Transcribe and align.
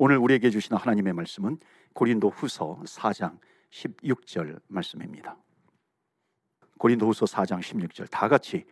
오늘 0.00 0.16
우리에게 0.16 0.50
주시는 0.50 0.78
하나님의 0.78 1.12
말씀은 1.12 1.58
고린도 1.92 2.30
후서 2.30 2.80
4장 2.86 3.36
16절 3.72 4.60
말씀입니다. 4.68 5.36
고린도 6.78 7.08
후서 7.08 7.26
4장 7.26 7.58
16절 7.58 8.08
다 8.08 8.28
같이 8.28 8.64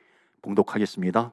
봉독하겠습니다. 0.42 1.32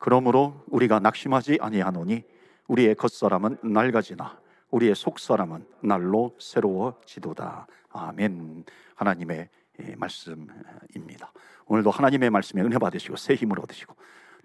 그러므로 0.00 0.64
우리가 0.66 0.98
낙심하지 0.98 1.58
아니하노니 1.60 2.24
우리의 2.66 2.96
겉사람은 2.96 3.58
낡아지나 3.62 4.40
우리의 4.70 4.96
속사람은 4.96 5.64
날로 5.84 6.36
새로워지도다. 6.40 7.68
아멘. 7.90 8.64
하나님의 8.96 9.48
예, 9.80 9.94
말씀입니다. 9.94 11.32
오늘도 11.66 11.92
하나님의 11.92 12.30
말씀에 12.30 12.62
은혜 12.62 12.78
받으시고 12.78 13.14
새 13.14 13.34
힘을 13.34 13.60
얻으시고 13.60 13.94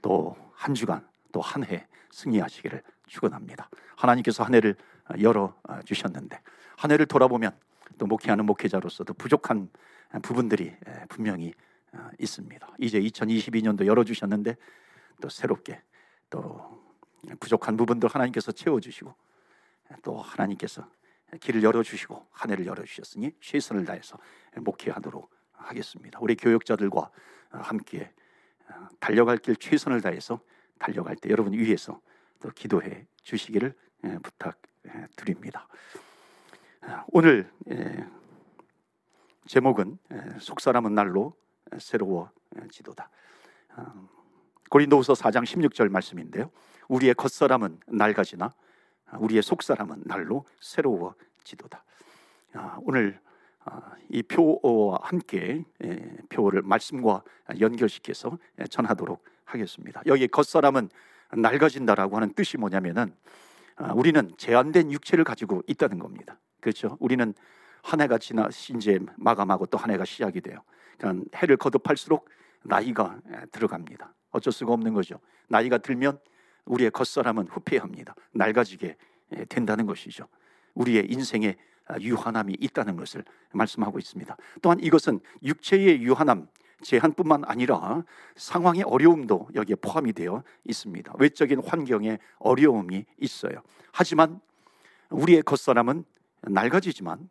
또 0.03 0.35
한 0.53 0.75
주간 0.75 1.07
또 1.31 1.41
한 1.41 1.63
해 1.63 1.87
승리하시기를 2.11 2.83
축원합니다. 3.07 3.69
하나님께서 3.95 4.43
한 4.43 4.55
해를 4.55 4.75
열어 5.21 5.55
주셨는데 5.85 6.39
한 6.77 6.91
해를 6.91 7.05
돌아보면 7.05 7.51
또 7.97 8.05
목회하는 8.05 8.45
목회자로서도 8.45 9.13
부족한 9.13 9.69
부분들이 10.21 10.75
분명히 11.09 11.53
어, 11.95 12.09
있습니다. 12.19 12.67
이제 12.79 12.99
2022년도 12.99 13.85
열어 13.85 14.03
주셨는데 14.03 14.57
또 15.21 15.29
새롭게 15.29 15.81
또 16.29 16.83
부족한 17.39 17.77
부분들 17.77 18.09
하나님께서 18.09 18.51
채워 18.51 18.79
주시고 18.79 19.13
또 20.03 20.17
하나님께서 20.17 20.87
길을 21.39 21.63
열어 21.63 21.83
주시고 21.83 22.27
한 22.31 22.51
해를 22.51 22.65
열어 22.65 22.83
주셨으니 22.83 23.31
최선을 23.39 23.85
다해서 23.85 24.17
목회하도록 24.57 25.29
하겠습니다. 25.53 26.19
우리 26.21 26.35
교육자들과 26.35 27.09
함께 27.49 28.11
어, 28.67 28.87
달려갈 28.99 29.37
길 29.37 29.55
최선을 29.55 30.01
다해서 30.01 30.39
달려갈 30.79 31.15
때 31.15 31.29
여러분 31.29 31.53
위해서 31.53 32.01
또 32.39 32.49
기도해 32.49 33.05
주시기를 33.23 33.73
예, 34.05 34.17
부탁드립니다. 34.19 35.67
어, 36.81 37.03
오늘 37.07 37.51
예, 37.69 38.05
제목은 39.47 39.97
예, 40.11 40.39
속사람은 40.39 40.93
날로 40.93 41.33
새로워지도다. 41.77 43.09
어, 43.77 44.09
고린도후서 44.69 45.13
4장 45.13 45.43
16절 45.43 45.89
말씀인데요. 45.89 46.51
우리의 46.87 47.13
겉사람은 47.15 47.79
낡아지나 47.87 48.53
우리의 49.19 49.41
속사람은 49.41 50.03
날로 50.05 50.45
새로워지도다. 50.59 51.83
아, 52.53 52.77
오늘 52.81 53.19
아, 53.63 53.93
이 54.09 54.21
표와 54.21 54.99
함께 55.01 55.63
예, 55.83 56.17
표를 56.29 56.61
말씀과 56.61 57.23
연결시켜서 57.59 58.37
전하도록 58.69 59.23
하겠습니다. 59.45 60.01
여기 60.05 60.27
겉사람은 60.27 60.89
낡아진다라고 61.33 62.15
하는 62.15 62.33
뜻이 62.33 62.57
뭐냐면은 62.57 63.13
아, 63.77 63.93
우리는 63.93 64.31
제한된 64.37 64.91
육체를 64.91 65.23
가지고 65.23 65.61
있다는 65.67 65.99
겁니다. 65.99 66.39
그렇죠? 66.61 66.97
우리는 66.99 67.33
한 67.83 68.01
해가 68.01 68.17
지나 68.17 68.49
이제 68.75 68.99
마감하고 69.17 69.67
또 69.67 69.77
한 69.77 69.91
해가 69.91 70.05
시작이 70.05 70.41
돼요. 70.41 70.59
그러니까 70.97 71.25
해를 71.37 71.57
거듭할수록 71.57 72.27
나이가 72.63 73.19
들어갑니다. 73.51 74.13
어쩔 74.31 74.51
수가 74.51 74.73
없는 74.73 74.93
거죠. 74.93 75.19
나이가 75.47 75.77
들면 75.77 76.17
우리의 76.65 76.89
겉사람은 76.91 77.47
후퇴합니다. 77.47 78.15
낡아지게 78.33 78.97
된다는 79.49 79.85
것이죠. 79.85 80.27
우리의 80.73 81.11
인생에 81.11 81.55
유한함이 81.99 82.57
있다는 82.59 82.95
것을 82.95 83.23
말씀하고 83.53 83.99
있습니다. 83.99 84.35
또한 84.63 84.79
이것은 84.79 85.19
육체의 85.43 86.01
유한함, 86.01 86.47
제한뿐만 86.81 87.43
아니라 87.45 88.03
상황의 88.35 88.83
어려움도 88.83 89.49
여기에 89.55 89.75
포함이 89.75 90.13
되어 90.13 90.43
있습니다. 90.65 91.13
외적인 91.17 91.61
환경에 91.65 92.19
어려움이 92.39 93.05
있어요. 93.19 93.61
하지만 93.91 94.39
우리의 95.09 95.41
겉사람은 95.43 96.03
낡아지지만 96.43 97.29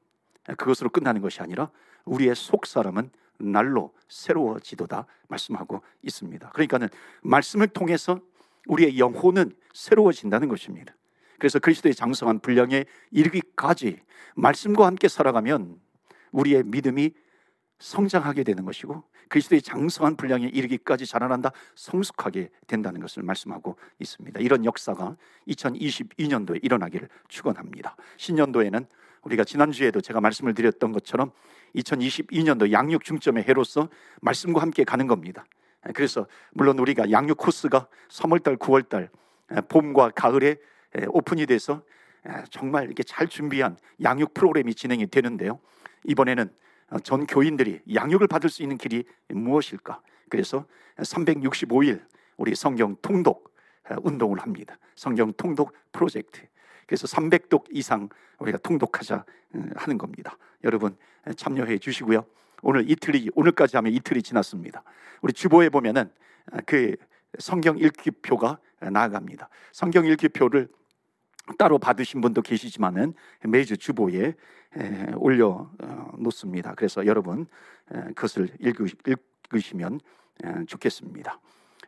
그것으로 0.56 0.90
끝나는 0.90 1.20
것이 1.20 1.40
아니라 1.40 1.70
우리의 2.04 2.34
속사람은 2.34 3.10
날로 3.38 3.92
새로워지도다 4.08 5.06
말씀하고 5.28 5.82
있습니다. 6.02 6.50
그러니까는 6.50 6.88
말씀을 7.22 7.68
통해서 7.68 8.20
우리의 8.66 8.98
영혼은 8.98 9.52
새로워진다는 9.72 10.48
것입니다. 10.48 10.94
그래서 11.38 11.58
그리스도의 11.58 11.94
장성한 11.94 12.38
분량에 12.40 12.84
이르기까지 13.10 14.00
말씀과 14.36 14.86
함께 14.86 15.08
살아가면 15.08 15.80
우리의 16.32 16.62
믿음이 16.64 17.12
성장하게 17.84 18.44
되는 18.44 18.64
것이고 18.64 19.04
그리스도의 19.28 19.60
장성한 19.60 20.16
분량에 20.16 20.46
이르기까지 20.46 21.04
자라난다 21.04 21.52
성숙하게 21.74 22.48
된다는 22.66 22.98
것을 23.00 23.22
말씀하고 23.22 23.76
있습니다. 23.98 24.40
이런 24.40 24.64
역사가 24.64 25.16
2022년도에 25.48 26.64
일어나기를 26.64 27.10
축원합니다. 27.28 27.96
신년도에는 28.16 28.86
우리가 29.22 29.44
지난주에도 29.44 30.00
제가 30.00 30.22
말씀을 30.22 30.54
드렸던 30.54 30.92
것처럼 30.92 31.30
2022년도 31.76 32.72
양육 32.72 33.04
중점의 33.04 33.44
해로서 33.44 33.90
말씀과 34.22 34.62
함께 34.62 34.84
가는 34.84 35.06
겁니다. 35.06 35.44
그래서 35.94 36.26
물론 36.52 36.78
우리가 36.78 37.10
양육 37.10 37.36
코스가 37.36 37.88
3월달, 38.08 38.58
9월달 38.58 39.10
봄과 39.68 40.10
가을에 40.10 40.56
오픈이 41.08 41.44
돼서 41.44 41.82
정말 42.48 42.84
이렇게 42.84 43.02
잘 43.02 43.26
준비한 43.28 43.76
양육 44.02 44.32
프로그램이 44.32 44.74
진행이 44.74 45.08
되는데요. 45.08 45.60
이번에는 46.04 46.50
전 47.02 47.26
교인들이 47.26 47.80
양육을 47.92 48.28
받을 48.28 48.50
수 48.50 48.62
있는 48.62 48.76
길이 48.76 49.04
무엇일까? 49.28 50.00
그래서 50.28 50.66
365일 50.98 52.02
우리 52.36 52.54
성경 52.54 52.96
통독 53.02 53.54
운동을 54.02 54.40
합니다. 54.40 54.78
성경 54.94 55.32
통독 55.34 55.72
프로젝트. 55.92 56.42
그래서 56.86 57.06
300독 57.06 57.64
이상 57.70 58.08
우리가 58.38 58.58
통독하자 58.58 59.24
음, 59.54 59.70
하는 59.76 59.98
겁니다. 59.98 60.36
여러분 60.64 60.96
참여해 61.36 61.78
주시고요. 61.78 62.24
오늘 62.62 62.90
이틀이 62.90 63.30
오늘까지 63.34 63.76
하면 63.76 63.92
이틀이 63.92 64.22
지났습니다. 64.22 64.82
우리 65.22 65.32
주보에 65.32 65.68
보면은 65.68 66.10
그 66.66 66.96
성경 67.38 67.78
읽기표가 67.78 68.58
나아갑니다. 68.80 69.48
성경 69.72 70.06
읽기표를 70.06 70.68
따로 71.58 71.78
받으신 71.78 72.20
분도 72.20 72.42
계시지만은 72.42 73.14
매주 73.42 73.76
주보에 73.76 74.34
올려 75.16 75.70
어, 75.82 76.12
놓습니다. 76.18 76.74
그래서 76.74 77.06
여러분 77.06 77.46
그것을 78.14 78.48
읽으시면 78.58 80.00
좋겠습니다. 80.66 81.40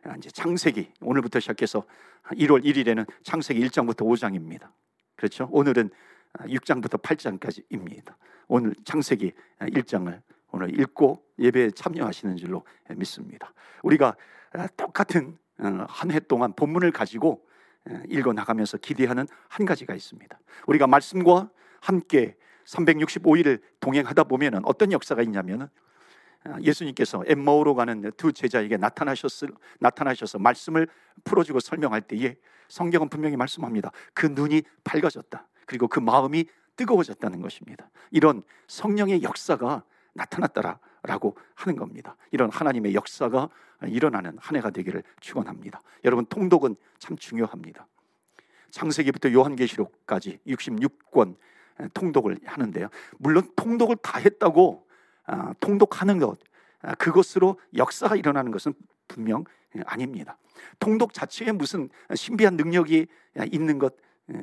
아, 0.03 0.15
이제 0.17 0.29
창세기 0.29 0.91
오늘부터 1.01 1.39
시작해서 1.39 1.83
1월 2.31 2.63
1일에는 2.63 3.05
창세기 3.23 3.67
1장부터 3.67 4.05
5장입니다. 4.05 4.69
그렇죠? 5.15 5.49
오늘은 5.51 5.89
6장부터 6.39 6.95
아, 6.95 6.97
8장까지입니다. 6.97 8.15
오늘 8.47 8.73
창세기 8.85 9.33
1장을 9.59 10.21
오늘 10.51 10.79
읽고 10.79 11.23
예배에 11.39 11.71
참여하시는 11.71 12.37
줄로 12.37 12.63
믿습니다. 12.95 13.53
우리가 13.83 14.15
똑같은 14.77 15.37
어, 15.59 15.85
한해 15.89 16.19
동안 16.21 16.53
본문을 16.53 16.91
가지고 16.91 17.45
읽어 18.09 18.33
나가면서 18.33 18.77
기대하는 18.77 19.27
한 19.47 19.65
가지가 19.65 19.93
있습니다. 19.93 20.39
우리가 20.67 20.87
말씀과 20.87 21.49
함께 21.79 22.35
365일을 22.65 23.61
동행하다 23.79 24.25
보면 24.25 24.61
어떤 24.65 24.91
역사가 24.91 25.21
있냐면 25.23 25.69
아, 26.43 26.57
예수님께서 26.61 27.23
엠마오로 27.25 27.75
가는 27.75 28.11
두 28.15 28.31
제자에게 28.31 28.77
나타나셨을, 28.77 29.49
나타나셔서 29.79 30.39
말씀을 30.39 30.87
풀어주고 31.23 31.59
설명할 31.59 32.01
때에 32.01 32.35
성경은 32.69 33.09
분명히 33.09 33.35
말씀합니다. 33.35 33.91
그 34.13 34.27
눈이 34.27 34.63
밝아졌다. 34.83 35.47
그리고 35.65 35.87
그 35.87 35.99
마음이 35.99 36.45
뜨거워졌다는 36.75 37.41
것입니다. 37.41 37.89
이런 38.11 38.43
성령의 38.67 39.23
역사가 39.23 39.83
나타났다라고 40.13 41.37
하는 41.55 41.75
겁니다. 41.75 42.15
이런 42.31 42.51
하나님의 42.51 42.93
역사가 42.93 43.49
일어나는 43.85 44.37
한 44.39 44.55
해가 44.57 44.71
되기를 44.71 45.03
축원합니다. 45.19 45.81
여러분 46.03 46.25
통독은 46.25 46.75
참 46.99 47.17
중요합니다. 47.17 47.87
창세기부터 48.71 49.31
요한계시록까지 49.31 50.39
66권 50.47 51.35
통독을 51.93 52.39
하는데요. 52.45 52.89
물론 53.17 53.49
통독을 53.55 53.97
다 53.97 54.19
했다고 54.19 54.87
아, 55.25 55.53
통독하는 55.59 56.19
것 56.19 56.39
아, 56.81 56.95
그것으로 56.95 57.59
역사가 57.75 58.15
일어나는 58.15 58.51
것은 58.51 58.73
분명 59.07 59.43
아닙니다. 59.85 60.37
통독 60.79 61.13
자체에 61.13 61.51
무슨 61.51 61.89
신비한 62.13 62.55
능력이 62.55 63.07
있는 63.51 63.77
것 63.77 63.93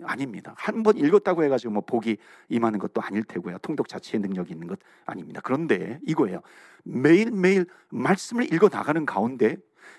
아닙니다. 0.05 0.55
한 0.57 0.83
번 0.83 0.97
읽었다고 0.97 1.45
해가지고 1.45 1.73
뭐 1.75 1.83
복이 1.85 2.17
임하는 2.49 2.79
것도 2.79 3.01
아닐 3.03 3.23
테고요. 3.23 3.59
통독 3.59 3.89
자체의 3.89 4.21
능력이 4.23 4.53
있는 4.53 4.67
것 4.67 4.79
아닙니다. 5.05 5.41
그런데 5.45 5.99
이거예요. 6.07 6.41
매일 6.85 7.31
매일 7.31 7.67
말씀을 7.91 8.53
읽어 8.53 8.69
나가는 8.71 9.05
가운데 9.07 9.57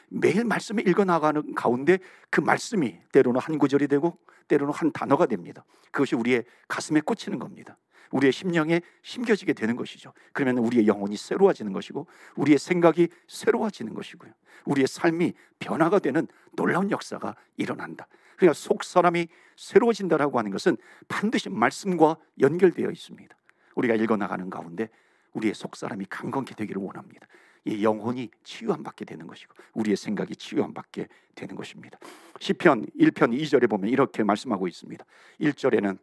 매일 0.10 0.44
말씀을 0.46 0.88
읽어 0.88 1.04
나가는 1.06 1.54
가운데 1.56 2.00
그 2.30 2.42
말씀이 2.42 3.00
때로는 3.12 3.40
한 3.40 3.58
구절이 3.58 3.88
되고 3.88 4.18
때로는 4.48 4.74
한 4.74 4.92
단어가 4.92 5.26
됩니다. 5.26 5.66
그것이 5.92 6.16
우리의 6.16 6.46
가슴에 6.68 7.02
꽂히는 7.02 7.40
겁니다. 7.40 7.78
우리의 8.12 8.32
심령에 8.32 8.82
심겨지게 9.02 9.54
되는 9.54 9.76
것이죠. 9.76 10.14
그러면 10.34 10.64
우리의 10.64 10.88
영혼이 10.88 11.18
새로워지는 11.18 11.74
것이고 11.74 12.08
우리의 12.36 12.58
생각이 12.58 13.08
새로워지는 13.28 13.94
것이고요. 13.94 14.32
우리의 14.66 14.88
삶이 14.88 15.34
변화가 15.60 16.00
되는 16.00 16.28
놀라운 16.54 16.92
역사가 16.92 17.36
일어난다. 17.58 18.08
그러니까 18.38 18.54
속 18.54 18.84
사람이 18.84 19.28
새로워진다라고 19.56 20.38
하는 20.38 20.52
것은 20.52 20.78
반드시 21.08 21.50
말씀과 21.50 22.18
연결되어 22.40 22.90
있습니다. 22.90 23.36
우리가 23.76 23.96
읽어 23.96 24.18
나가는 24.18 24.50
가운데 24.50 24.90
우리의 25.34 25.54
속 25.54 25.76
사람이 25.76 26.06
강건케 26.10 26.56
되기를 26.56 26.82
원합니다. 26.82 27.28
이 27.66 27.84
영혼이 27.84 28.30
치유함 28.44 28.84
받게 28.84 29.06
되는 29.06 29.26
것이고 29.26 29.54
우리의 29.74 29.98
생각이 29.98 30.36
치유함 30.36 30.74
받게 30.74 31.08
되는 31.34 31.56
것입니다. 31.56 31.98
시편 32.40 32.86
1편 33.00 33.38
2절에 33.40 33.70
보면 33.70 33.90
이렇게 33.90 34.24
말씀하고 34.24 34.68
있습니다. 34.68 35.04
1절에는 35.42 35.98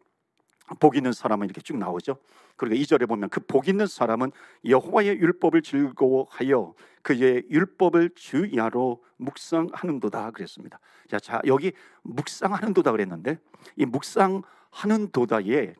복 0.79 0.95
있는 0.95 1.13
사람은 1.13 1.45
이렇게 1.45 1.61
쭉 1.61 1.77
나오죠. 1.77 2.17
그리고 2.55 2.75
2절에 2.75 3.07
보면 3.07 3.29
그 3.29 3.39
복 3.39 3.67
있는 3.67 3.87
사람은 3.87 4.31
여호와의 4.65 5.17
율법을 5.19 5.61
즐거워하여 5.61 6.73
그의 7.01 7.43
율법을 7.49 8.11
주야로 8.15 9.03
묵상하는도다 9.17 10.31
그랬습니다. 10.31 10.79
자, 11.07 11.19
자 11.19 11.41
여기 11.45 11.71
묵상하는도다 12.03 12.91
그랬는데 12.91 13.37
이 13.75 13.85
묵상하는 13.85 15.11
도다에 15.11 15.75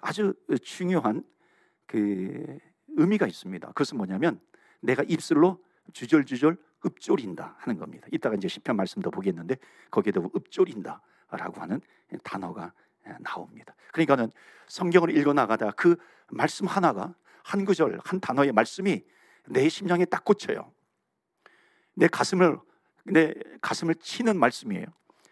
아주 0.00 0.34
중요한 0.62 1.24
그 1.86 2.58
의미가 2.88 3.26
있습니다. 3.26 3.68
그것은 3.68 3.96
뭐냐면 3.96 4.40
내가 4.80 5.02
입술로 5.02 5.62
주절주절 5.92 6.56
읊조린다 6.84 7.56
하는 7.58 7.78
겁니다. 7.78 8.06
이따가 8.12 8.36
이제 8.36 8.48
시편 8.48 8.76
말씀도 8.76 9.10
보겠는데 9.10 9.56
거기에도 9.90 10.30
읊조린다라고 10.36 11.60
하는 11.60 11.80
단어가 12.22 12.72
나옵니다. 13.20 13.74
그러니까는 13.92 14.30
성경을 14.68 15.16
읽어 15.16 15.32
나가다 15.32 15.72
그 15.72 15.96
말씀 16.28 16.66
하나가 16.66 17.14
한 17.44 17.64
구절 17.64 18.00
한 18.04 18.20
단어의 18.20 18.52
말씀이 18.52 19.04
내 19.46 19.68
심령에 19.68 20.04
딱 20.06 20.24
꽂혀요. 20.24 20.72
내 21.94 22.08
가슴을 22.08 22.58
내 23.04 23.34
가슴을 23.60 23.94
치는 23.96 24.38
말씀이에요. 24.38 24.86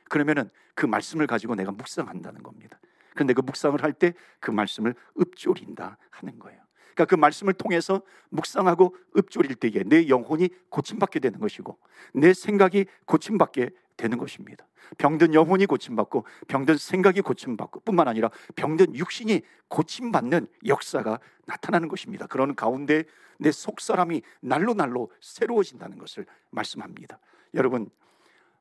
그러면은 0.08 0.48
그 0.74 0.86
말씀을 0.86 1.26
가지고 1.26 1.54
내가 1.54 1.72
묵상한다는 1.72 2.42
겁니다. 2.42 2.78
그런데 3.14 3.32
그 3.32 3.40
묵상을 3.40 3.82
할 3.82 3.92
때 3.92 4.12
그 4.40 4.50
말씀을 4.50 4.94
읊조린다 5.18 5.98
하는 6.10 6.38
거예요. 6.38 6.60
그러니까 6.94 7.04
그 7.06 7.14
말씀을 7.16 7.54
통해서 7.54 8.02
묵상하고 8.30 8.94
읊조릴 9.16 9.56
때에 9.56 9.82
내 9.84 10.08
영혼이 10.08 10.48
고침받게 10.68 11.18
되는 11.18 11.40
것이고 11.40 11.76
내 12.14 12.32
생각이 12.32 12.86
고침받게 13.06 13.70
되는 13.96 14.18
것입니다. 14.18 14.66
병든 14.98 15.34
영혼이 15.34 15.66
고침받고 15.66 16.26
병든 16.48 16.76
생각이 16.76 17.20
고침받고 17.20 17.80
뿐만 17.80 18.08
아니라 18.08 18.30
병든 18.56 18.96
육신이 18.96 19.42
고침받는 19.68 20.46
역사가 20.66 21.20
나타나는 21.46 21.88
것입니다. 21.88 22.26
그런 22.26 22.54
가운데 22.54 23.04
내 23.38 23.50
속사람이 23.50 24.22
날로 24.40 24.74
날로 24.74 25.10
새로워진다는 25.20 25.98
것을 25.98 26.26
말씀합니다. 26.50 27.18
여러분 27.54 27.88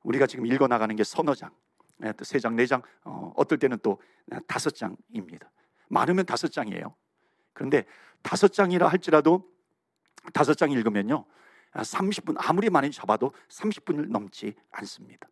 우리가 0.03 0.27
지금 0.27 0.45
읽어 0.45 0.67
나가는 0.67 0.95
게 0.95 1.03
서너 1.03 1.33
장, 1.33 1.51
예, 2.03 2.13
세 2.21 2.39
장, 2.39 2.55
네 2.55 2.65
장, 2.65 2.81
어, 3.03 3.33
어떨 3.35 3.57
때는 3.57 3.77
또 3.81 4.01
다섯 4.47 4.75
장입니다. 4.75 5.51
많으면 5.87 6.25
다섯 6.25 6.51
장이에요. 6.51 6.95
그런데 7.53 7.85
다섯 8.21 8.51
장이라 8.51 8.87
할지라도 8.87 9.49
다섯 10.33 10.55
장 10.55 10.71
읽으면요. 10.71 11.25
30분 11.75 12.35
아무리 12.37 12.69
많이 12.69 12.91
잡아도 12.91 13.33
30분을 13.49 14.09
넘지 14.09 14.53
않습니다. 14.71 15.27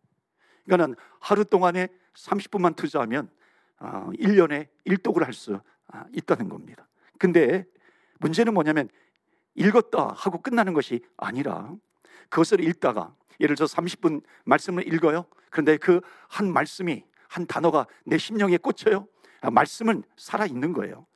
그러니까는 0.64 0.96
하루 1.20 1.44
동안에 1.44 1.88
30분만 2.14 2.76
투자하면 2.76 3.30
1년에 3.78 4.66
어, 4.66 4.70
1독을 4.86 5.24
할 5.24 5.32
수 5.32 5.60
있다는 6.12 6.48
겁니다. 6.48 6.88
근데 7.18 7.64
문제는 8.20 8.54
뭐냐면 8.54 8.88
읽었다 9.54 10.14
하고 10.16 10.40
끝나는 10.40 10.72
것이 10.72 11.04
아니라 11.16 11.74
그것을 12.30 12.60
읽다가 12.64 13.14
예를 13.40 13.56
들어 13.56 13.66
30분 13.66 14.22
말씀을 14.44 14.86
읽어요. 14.92 15.26
그런데 15.50 15.76
그 15.76 16.00
한 16.28 16.50
말씀이 16.50 17.04
한 17.28 17.46
단어가 17.46 17.86
내 18.04 18.16
심령에 18.16 18.56
꽂혀요. 18.56 19.06
아, 19.42 19.50
말씀은 19.50 20.02
살아 20.16 20.46
있는 20.46 20.72
거예요. 20.72 21.06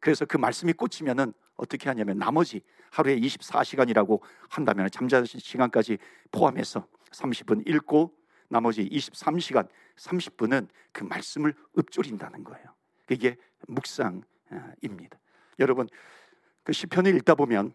그래서 0.00 0.24
그 0.24 0.38
말씀이 0.38 0.72
꽂히면은 0.72 1.34
어떻게 1.56 1.88
하냐면 1.88 2.18
나머지 2.18 2.62
하루에 2.90 3.18
24시간이라고 3.20 4.20
한다면 4.48 4.88
잠자는 4.90 5.26
시간까지 5.26 5.98
포함해서 6.30 6.86
30분 7.10 7.68
읽고 7.68 8.14
나머지 8.48 8.88
23시간 8.88 9.68
30분은 9.96 10.68
그 10.92 11.04
말씀을 11.04 11.54
읊조린다는 11.78 12.44
거예요. 12.44 12.66
이게 13.10 13.36
묵상입니다. 13.68 15.18
여러분 15.58 15.88
그 16.64 16.72
시편을 16.72 17.14
읽다 17.16 17.34
보면 17.34 17.72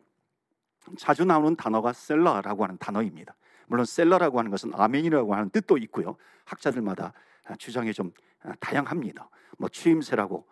자주 0.98 1.26
나오는 1.26 1.56
단어가 1.56 1.94
셀라라고 1.94 2.64
하는 2.64 2.78
단어입니다. 2.78 3.36
물론 3.68 3.86
셀라라고 3.86 4.40
하는 4.40 4.52
것은 4.52 4.74
아멘이라고 4.74 5.34
하는 5.34 5.50
뜻도 5.50 5.78
있고요. 5.80 6.16
학자들마다 6.46 7.14
주장이 7.58 7.94
좀 7.94 8.12
다양합니다. 8.60 9.30
뭐 9.58 9.68
추임새라고 9.70 10.48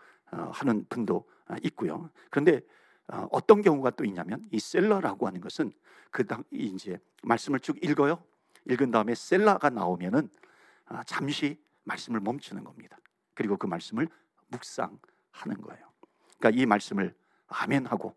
하는 0.52 0.86
분도 0.90 1.26
있고요. 1.64 2.10
그런데 2.30 2.62
어떤 3.08 3.62
경우가 3.62 3.92
또 3.92 4.04
있냐면 4.06 4.44
이 4.52 4.60
셀라라고 4.60 5.28
하는 5.28 5.42
것은 5.42 5.72
그당 6.12 6.44
이제 6.52 6.98
말씀을 7.24 7.60
쭉 7.60 7.78
읽어요. 7.84 8.24
읽은 8.70 8.92
다음에 8.92 9.14
셀라가 9.14 9.70
나오면은 9.70 10.30
아, 10.86 11.04
잠시 11.04 11.60
말씀을 11.84 12.20
멈추는 12.20 12.64
겁니다. 12.64 12.98
그리고 13.34 13.58
그 13.58 13.68
말씀을 13.68 14.08
묵상하는 14.48 15.62
거예요. 15.62 15.86
그러니까 16.40 16.62
이 16.62 16.66
말씀을 16.66 17.14
아멘하고 17.48 18.16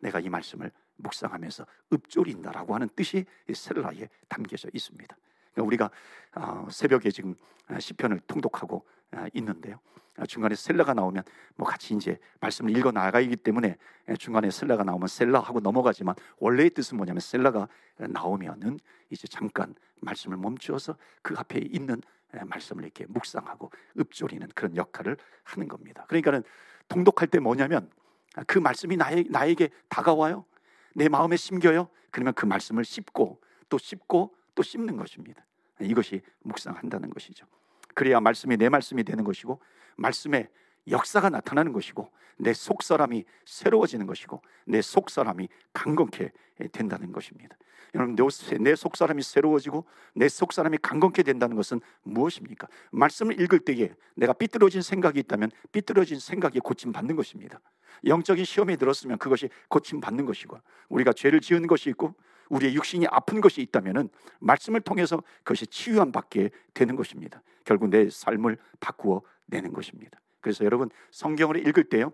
내가 0.00 0.20
이 0.20 0.28
말씀을 0.28 0.70
묵상하면서 0.96 1.66
읊조린다라고 1.92 2.74
하는 2.74 2.88
뜻이 2.94 3.24
셀라에 3.52 4.08
담겨져 4.28 4.68
있습니다. 4.72 5.16
그러니까 5.52 5.66
우리가 5.66 5.90
아, 6.32 6.66
새벽에 6.70 7.10
지금 7.10 7.34
시편을 7.78 8.20
통독하고 8.26 8.84
아, 8.86 8.95
있는데요. 9.34 9.78
중간에 10.28 10.54
셀라가 10.54 10.94
나오면 10.94 11.22
뭐 11.56 11.66
같이 11.66 11.94
이제 11.94 12.18
말씀을 12.40 12.76
읽어 12.76 12.90
나가기 12.90 13.36
때문에 13.36 13.76
중간에 14.18 14.50
셀라가 14.50 14.82
나오면 14.82 15.08
셀라 15.08 15.40
하고 15.40 15.60
넘어가지만 15.60 16.14
원래의 16.38 16.70
뜻은 16.70 16.96
뭐냐면 16.96 17.20
셀라가 17.20 17.68
나오면은 17.98 18.78
이제 19.10 19.28
잠깐 19.28 19.74
말씀을 20.00 20.38
멈추어서 20.38 20.96
그 21.22 21.34
앞에 21.36 21.58
있는 21.58 22.00
말씀을 22.46 22.84
이렇게 22.84 23.04
묵상하고 23.08 23.70
읊조리는 23.98 24.48
그런 24.54 24.76
역할을 24.76 25.16
하는 25.44 25.68
겁니다. 25.68 26.04
그러니까는 26.08 26.42
통독할 26.88 27.28
때 27.28 27.38
뭐냐면 27.38 27.90
그 28.46 28.58
말씀이 28.58 28.96
나에, 28.96 29.24
나에게 29.28 29.70
다가와요. 29.88 30.44
내 30.94 31.08
마음에 31.08 31.36
심겨요. 31.36 31.88
그러면 32.10 32.32
그 32.34 32.46
말씀을 32.46 32.84
씹고 32.84 33.40
또 33.68 33.78
씹고 33.78 34.34
또 34.54 34.62
씹는 34.62 34.96
것입니다. 34.96 35.44
이것이 35.80 36.22
묵상한다는 36.42 37.10
것이죠. 37.10 37.46
그래야 37.96 38.20
말씀이 38.20 38.58
내 38.58 38.68
말씀이 38.68 39.02
되는 39.04 39.24
것이고 39.24 39.58
말씀의 39.96 40.48
역사가 40.86 41.30
나타나는 41.30 41.72
것이고 41.72 42.12
내 42.36 42.52
속사람이 42.52 43.24
새로워지는 43.46 44.06
것이고 44.06 44.42
내 44.66 44.82
속사람이 44.82 45.48
강건케 45.72 46.30
된다는 46.72 47.10
것입니다. 47.10 47.56
여러분 47.94 48.14
내 48.60 48.74
속사람이 48.76 49.22
새로워지고 49.22 49.86
내 50.14 50.28
속사람이 50.28 50.76
강건케 50.82 51.22
된다는 51.22 51.56
것은 51.56 51.80
무엇입니까? 52.02 52.68
말씀을 52.90 53.40
읽을 53.40 53.60
때에 53.60 53.94
내가 54.14 54.34
삐뚤어진 54.34 54.82
생각이 54.82 55.18
있다면 55.20 55.50
삐뚤어진 55.72 56.18
생각이 56.18 56.60
고침 56.60 56.92
받는 56.92 57.16
것입니다. 57.16 57.60
영적인 58.04 58.44
시험에 58.44 58.76
들었으면 58.76 59.16
그것이 59.16 59.48
고침 59.68 60.02
받는 60.02 60.26
것이고 60.26 60.58
우리가 60.90 61.14
죄를 61.14 61.40
지은 61.40 61.66
것이 61.66 61.88
있고 61.88 62.14
우리의 62.50 62.74
육신이 62.74 63.06
아픈 63.10 63.40
것이 63.40 63.60
있다면은 63.62 64.08
말씀을 64.40 64.80
통해서 64.80 65.22
그것이 65.38 65.66
치유함 65.66 66.12
받게 66.12 66.50
되는 66.74 66.96
것입니다. 66.96 67.42
결국 67.64 67.88
내 67.88 68.08
삶을 68.08 68.58
바꾸어 68.80 69.22
내는 69.46 69.72
것입니다. 69.72 70.20
그래서 70.40 70.64
여러분 70.64 70.90
성경을 71.10 71.66
읽을 71.66 71.84
때요. 71.84 72.12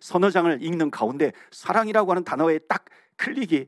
서너 0.00 0.30
장을 0.30 0.62
읽는 0.62 0.90
가운데 0.90 1.32
사랑이라고 1.50 2.10
하는 2.10 2.24
단어에 2.24 2.58
딱 2.60 2.84
클릭이 3.16 3.66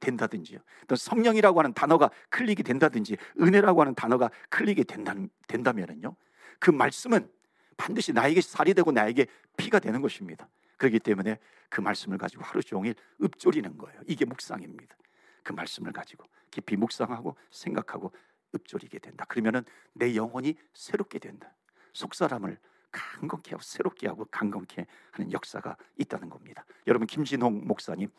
된다든지요. 0.00 0.58
또 0.88 0.96
성령이라고 0.96 1.58
하는 1.60 1.72
단어가 1.72 2.10
클릭이 2.30 2.56
된다든지 2.56 3.16
은혜라고 3.40 3.80
하는 3.80 3.94
단어가 3.94 4.30
클릭이 4.50 4.84
된다, 4.84 5.14
된다면은요. 5.46 6.14
그 6.58 6.70
말씀은 6.70 7.28
반드시 7.76 8.12
나에게 8.12 8.40
살이 8.40 8.74
되고 8.74 8.92
나에게 8.92 9.26
피가 9.56 9.78
되는 9.78 10.00
것입니다. 10.02 10.48
그렇기 10.82 10.98
때문에 10.98 11.38
그 11.68 11.80
말씀을 11.80 12.18
가지고 12.18 12.42
하루 12.42 12.60
종일 12.60 12.96
읊조리는 13.22 13.78
거예요. 13.78 14.00
이게 14.08 14.24
묵상입니다. 14.24 14.96
그 15.44 15.52
말씀을 15.52 15.92
가지고 15.92 16.24
깊이 16.50 16.76
묵상하고 16.76 17.36
생각하고 17.52 18.10
읊조리게 18.52 18.98
된다. 18.98 19.24
그러면은 19.28 19.62
내 19.92 20.16
영혼이 20.16 20.56
새롭게 20.74 21.20
된다. 21.20 21.54
속 21.92 22.16
사람을 22.16 22.58
강건케 22.90 23.52
하고 23.52 23.62
새롭게 23.62 24.08
하고 24.08 24.24
강건케 24.24 24.86
하는 25.12 25.32
역사가 25.32 25.76
있다는 25.98 26.28
겁니다. 26.28 26.64
여러분 26.88 27.06
김진홍 27.06 27.64
목사님 27.64 28.10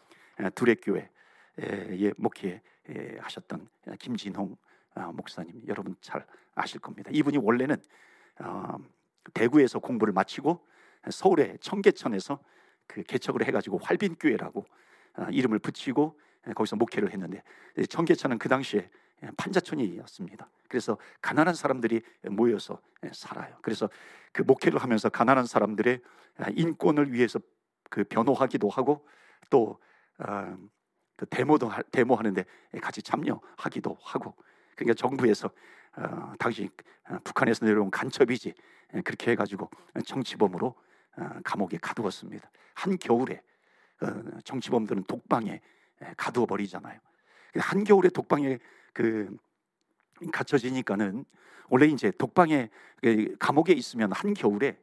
두레교회에 0.55 2.13
목회 2.15 2.61
하셨던 3.19 3.67
김진홍 3.99 4.55
아, 4.95 5.11
목사님 5.11 5.63
여러분 5.67 5.97
잘 5.99 6.25
아실 6.55 6.79
겁니다. 6.79 7.09
이분이 7.11 7.39
원래는 7.39 7.75
어, 8.39 8.77
대구에서 9.33 9.79
공부를 9.79 10.13
마치고 10.13 10.65
서울의 11.09 11.57
청계천에서 11.59 12.39
그 12.87 13.03
개척을 13.03 13.45
해가지고 13.45 13.79
활빈교회라고 13.79 14.65
아, 15.15 15.27
이름을 15.31 15.59
붙이고 15.59 16.19
거기서 16.55 16.75
목회를 16.75 17.11
했는데 17.11 17.41
청계천은 17.89 18.37
그 18.37 18.49
당시에 18.49 18.89
예, 19.23 19.29
판자촌이었습니다. 19.37 20.49
그래서 20.67 20.97
가난한 21.21 21.55
사람들이 21.55 22.01
모여서 22.29 22.79
예, 23.05 23.11
살아요. 23.13 23.55
그래서 23.61 23.89
그 24.31 24.41
목회를 24.41 24.79
하면서 24.79 25.09
가난한 25.09 25.45
사람들의 25.45 26.01
아, 26.37 26.45
인권을 26.49 27.13
위해서 27.13 27.39
그 27.89 28.03
변호하기도 28.03 28.69
하고 28.69 29.07
또 29.49 29.79
어, 30.19 30.57
그 31.15 31.25
데모도 31.27 31.71
데모하는데 31.91 32.43
같이 32.81 33.01
참여하기도 33.01 33.97
하고 34.01 34.35
그러니까 34.75 34.95
정부에서 34.95 35.49
어, 35.95 36.33
당시 36.39 36.69
어, 37.09 37.17
북한에서 37.23 37.65
내려온 37.65 37.91
간첩이지 37.91 38.53
예, 38.95 39.01
그렇게 39.01 39.31
해가지고 39.31 39.69
정치범으로 40.05 40.75
어, 41.15 41.29
감옥에 41.43 41.77
가두었습니다. 41.81 42.49
한 42.73 42.97
겨울에 42.97 43.41
어, 44.01 44.39
정치범들은 44.43 45.03
독방에 45.03 45.61
예, 46.01 46.13
가두어 46.17 46.45
버리잖아요. 46.45 46.99
한 47.55 47.83
겨울에 47.83 48.09
독방에 48.09 48.59
그 48.93 49.35
갇혀지니까는 50.31 51.25
원래 51.69 51.85
이제 51.87 52.11
독방에 52.11 52.69
그 53.01 53.35
감옥에 53.39 53.73
있으면 53.73 54.11
한 54.11 54.33
겨울에 54.33 54.77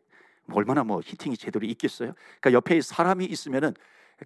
뭐 0.47 0.59
얼마나 0.59 0.85
뭐 0.85 1.01
히팅이 1.05 1.37
제대로 1.37 1.67
있겠어요? 1.67 2.15
그러니까 2.41 2.53
옆에 2.53 2.81
사람이 2.81 3.25
있으면은 3.25 3.75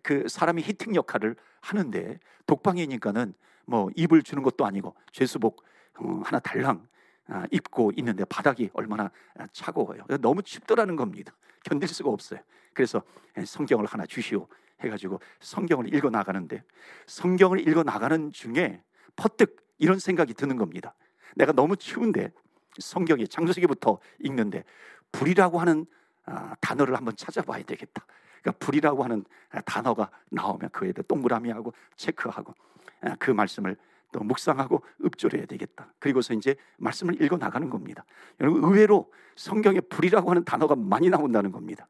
그 0.03 0.29
사람이 0.29 0.63
히팅 0.63 0.95
역할을 0.95 1.37
하는데 1.61 2.19
독방이니까는 2.47 3.35
뭐 3.67 3.91
입을 3.97 4.23
주는 4.23 4.43
것도 4.43 4.67
아니고 4.67 4.95
죄수복 5.13 5.65
어, 5.99 6.23
하나 6.25 6.39
달랑 6.41 6.87
아, 7.27 7.47
입고 7.51 7.93
있는데 7.97 8.25
바닥이 8.27 8.71
얼마나 8.75 9.11
차가워요. 9.53 10.05
너무 10.21 10.43
춥더라는 10.43 10.97
겁니다. 10.97 11.35
견딜 11.65 11.89
수가 11.89 12.11
없어요. 12.11 12.41
그래서 12.73 13.03
예, 13.37 13.45
성경을 13.45 13.87
하나 13.87 14.07
주시오 14.07 14.47
해가지고 14.81 15.21
성경을 15.41 15.95
읽어 15.95 16.11
나가는데 16.11 16.63
성경을 17.07 17.67
읽어 17.67 17.83
나가는 17.83 18.33
중에 18.33 18.83
퍼뜩 19.17 19.57
이런 19.79 19.99
생각이 19.99 20.35
드는 20.35 20.57
겁니다. 20.57 20.95
내가 21.35 21.53
너무 21.53 21.77
추운데 21.77 22.33
성경의 22.79 23.29
창세기부터 23.29 23.99
읽는데 24.21 24.65
불이라고 25.13 25.61
하는 25.61 25.87
아, 26.27 26.55
단어를 26.61 26.97
한번 26.97 27.17
찾아봐야 27.17 27.63
되겠다. 27.65 28.07
그러니까 28.41 28.65
불이라고 28.65 29.05
하는 29.05 29.25
단어가 29.65 30.11
나오면 30.31 30.71
그에 30.71 30.93
대해 30.93 31.05
동그라미하고 31.07 31.73
체크하고 31.97 32.55
아, 33.03 33.17
그 33.19 33.31
말씀을 33.31 33.77
또 34.15 34.23
묵상하고 34.23 34.81
읊조려야 35.05 35.47
되겠다. 35.47 35.93
그리고서 35.99 36.35
이제 36.35 36.55
말씀을 36.79 37.21
읽어 37.21 37.37
나가는 37.37 37.69
겁니다. 37.69 38.05
여러분 38.41 38.63
의외로 38.63 39.13
성경에 39.35 39.81
불이라고 39.81 40.31
하는 40.31 40.45
단어가 40.45 40.77
많이 40.77 41.11
나온다는 41.11 41.51
겁니다. 41.51 41.89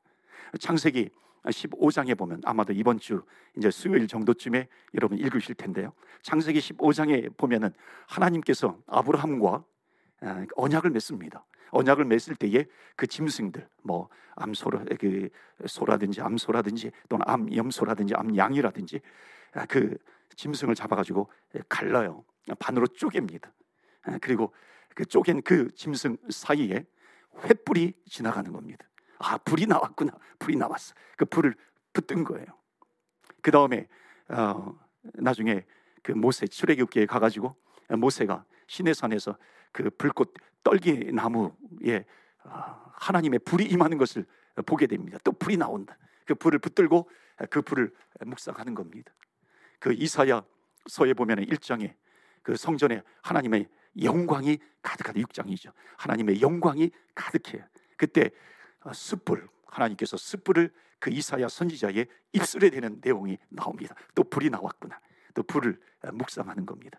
창세기 0.59 1.11
15장에 1.45 2.17
보면 2.17 2.41
아마도 2.47 2.73
이번 2.73 2.99
주 2.99 3.23
이제 3.59 3.71
수요일 3.71 4.09
정도쯤에 4.09 4.69
여러분 4.95 5.19
읽으실 5.19 5.55
텐데요. 5.55 5.93
창세기 6.23 6.61
15장에 6.61 7.37
보면은 7.37 7.75
하나님께서 8.07 8.79
아브라함과 8.87 9.63
아, 10.23 10.47
언약을 10.57 10.89
맺습니다. 10.93 11.45
언약을 11.73 12.07
맺을 12.07 12.37
때에 12.37 12.65
그 12.97 13.07
짐승들 13.07 13.69
뭐 13.83 14.09
암소라 14.37 14.85
그 14.99 15.29
소라든지 15.67 16.23
암소라든지 16.23 16.91
또는 17.11 17.25
암염소라든지 17.29 18.15
암양이라든지 18.15 19.01
아, 19.53 19.67
그 19.67 19.99
짐승을 20.37 20.75
잡아가지고 20.75 21.31
갈라요. 21.69 22.25
반으로 22.59 22.87
쪼갭니다. 22.87 23.51
아, 24.03 24.19
그리고 24.21 24.53
그 24.95 25.05
쪼갠 25.05 25.43
그 25.43 25.73
짐승 25.75 26.17
사이에 26.31 26.87
횃불이 27.35 27.95
지나가는 28.07 28.53
겁니다. 28.53 28.87
아 29.19 29.39
불이 29.39 29.67
나왔구나. 29.67 30.13
불이 30.39 30.57
나왔어. 30.57 30.95
그 31.17 31.25
불을 31.25 31.55
붙든 31.93 32.25
거예요. 32.25 32.47
그 33.43 33.51
다음에 33.51 33.89
어, 34.29 34.79
나중에 35.15 35.65
그 36.03 36.13
모세 36.13 36.47
출애굽기에 36.47 37.07
가가지고 37.07 37.57
모세가 37.91 38.45
시내산에서 38.67 39.37
그 39.73 39.91
불꽃 39.91 40.35
떨기 40.63 41.13
나무에 41.13 42.05
어, 42.45 42.85
하나님의 42.95 43.41
불이 43.41 43.65
임하는 43.67 43.99
것을 43.99 44.27
보게 44.67 44.87
됩니다. 44.87 45.19
또 45.25 45.33
불이 45.33 45.57
나온다. 45.57 45.97
그 46.25 46.35
불을 46.35 46.59
붙들고 46.59 47.09
그 47.51 47.63
불을 47.63 47.93
묵상하는 48.25 48.75
겁니다. 48.75 49.13
그 49.85 49.93
이사야 49.93 50.43
서에 50.87 51.13
보면 51.13 51.45
1장에 51.45 51.95
그 52.43 52.57
성전에 52.57 53.03
하나님의 53.21 53.69
영광이 54.03 54.59
가득하다 54.81 55.21
6장이죠. 55.21 55.75
하나님의 55.99 56.41
영광이 56.41 56.91
가득해요. 57.15 57.63
그때 57.99 58.31
어, 58.81 58.95
숯불 58.95 59.47
하나님께서 59.67 60.17
숯불을 60.17 60.73
그 60.99 61.11
이사야 61.11 61.49
선지자의 61.49 62.07
입술에 62.33 62.71
대는 62.71 63.03
내용이 63.03 63.37
나옵니다. 63.51 63.95
또 64.15 64.25
불이 64.25 64.49
나왔구나. 64.49 64.99
또 65.35 65.43
불을 65.43 65.79
어, 66.01 66.13
묵상하는 66.13 66.65
겁니다. 66.65 66.99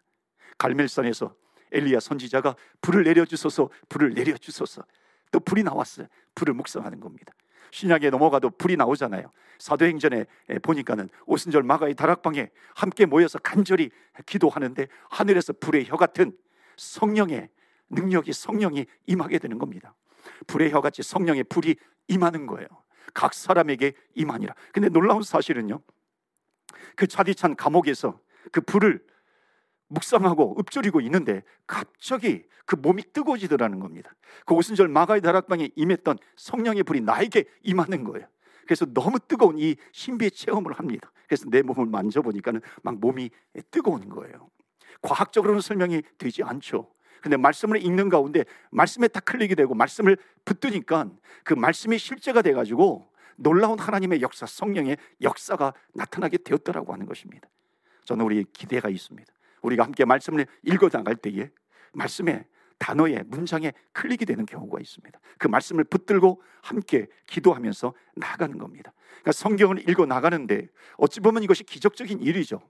갈멜산에서 0.59 1.35
엘리야 1.71 1.99
선지자가 1.99 2.55
불을 2.81 3.03
내려 3.03 3.25
주소서, 3.25 3.71
불을 3.89 4.13
내려 4.13 4.37
주소서. 4.37 4.85
또 5.31 5.39
불이 5.39 5.63
나왔어요. 5.63 6.05
불을 6.35 6.53
묵상하는 6.53 6.99
겁니다. 6.99 7.33
신약에 7.75 8.09
넘어가도 8.09 8.51
불이 8.51 8.77
나오잖아요. 8.77 9.29
사도행전에 9.59 10.25
보니까는 10.63 11.09
오순절 11.25 11.63
마가의 11.63 11.95
다락방에 11.95 12.49
함께 12.73 13.05
모여서 13.05 13.37
간절히 13.39 13.91
기도하는데 14.25 14.87
하늘에서 15.09 15.51
불의 15.59 15.85
혀 15.87 15.97
같은 15.97 16.31
성령의 16.77 17.49
능력이 17.89 18.31
성령이 18.31 18.85
임하게 19.07 19.39
되는 19.39 19.57
겁니다. 19.57 19.93
불의 20.47 20.71
혀같이 20.71 21.03
성령의 21.03 21.43
불이 21.43 21.75
임하는 22.07 22.47
거예요. 22.47 22.67
각 23.13 23.33
사람에게 23.33 23.91
임하니라. 24.13 24.55
근데 24.71 24.87
놀라운 24.87 25.21
사실은요. 25.21 25.81
그 26.95 27.07
차디찬 27.07 27.57
감옥에서 27.57 28.17
그 28.53 28.61
불을 28.61 29.03
묵상하고 29.87 30.57
읊조리고 30.59 31.01
있는데 31.01 31.43
갑자기 31.67 32.43
그 32.65 32.75
몸이 32.75 33.03
뜨거워지더라는 33.13 33.79
겁니다. 33.79 34.13
그 34.45 34.55
오순절 34.55 34.87
마가의 34.87 35.21
다락방에 35.21 35.69
임했던 35.75 36.17
성령의 36.35 36.83
불이 36.83 37.01
나에게 37.01 37.45
임하는 37.63 38.03
거예요. 38.03 38.27
그래서 38.65 38.85
너무 38.85 39.19
뜨거운 39.19 39.59
이 39.59 39.75
신비의 39.91 40.31
체험을 40.31 40.73
합니다. 40.73 41.11
그래서 41.27 41.45
내 41.49 41.61
몸을 41.61 41.85
만져보니까는 41.85 42.61
막 42.81 42.99
몸이 42.99 43.29
뜨거운 43.69 44.09
거예요. 44.09 44.49
과학적으로는 45.01 45.61
설명이 45.61 46.01
되지 46.17 46.43
않죠. 46.43 46.91
근데 47.21 47.37
말씀을 47.37 47.83
읽는 47.83 48.09
가운데 48.09 48.45
말씀에 48.71 49.07
딱 49.07 49.25
클릭이 49.25 49.55
되고 49.55 49.73
말씀을 49.73 50.17
붙드니까 50.45 51.09
그 51.43 51.53
말씀이 51.53 51.97
실제가 51.97 52.41
돼가지고 52.41 53.07
놀라운 53.35 53.79
하나님의 53.79 54.21
역사, 54.21 54.45
성령의 54.45 54.97
역사가 55.21 55.73
나타나게 55.93 56.37
되었더라고 56.37 56.93
하는 56.93 57.05
것입니다. 57.05 57.47
저는 58.05 58.25
우리 58.25 58.45
기대가 58.53 58.89
있습니다. 58.89 59.34
우리가 59.65 59.83
함께 59.83 60.05
말씀을 60.05 60.45
읽어 60.63 60.89
나갈 60.89 61.15
때에 61.15 61.49
말씀에 61.93 62.45
단어에 62.77 63.23
문장에 63.27 63.73
클릭이 63.93 64.25
되는 64.25 64.45
경우가 64.45 64.79
있습니다. 64.79 65.19
그 65.37 65.47
말씀을 65.47 65.85
붙들고 65.85 66.41
함께 66.61 67.07
기도하면서 67.27 67.93
나가는 68.15 68.57
겁니다. 68.57 68.93
그러니까 69.21 69.31
성경을 69.31 69.89
읽어 69.89 70.05
나가는데 70.05 70.67
어찌 70.97 71.19
보면 71.19 71.43
이것이 71.43 71.63
기적적인 71.63 72.21
일이죠. 72.21 72.61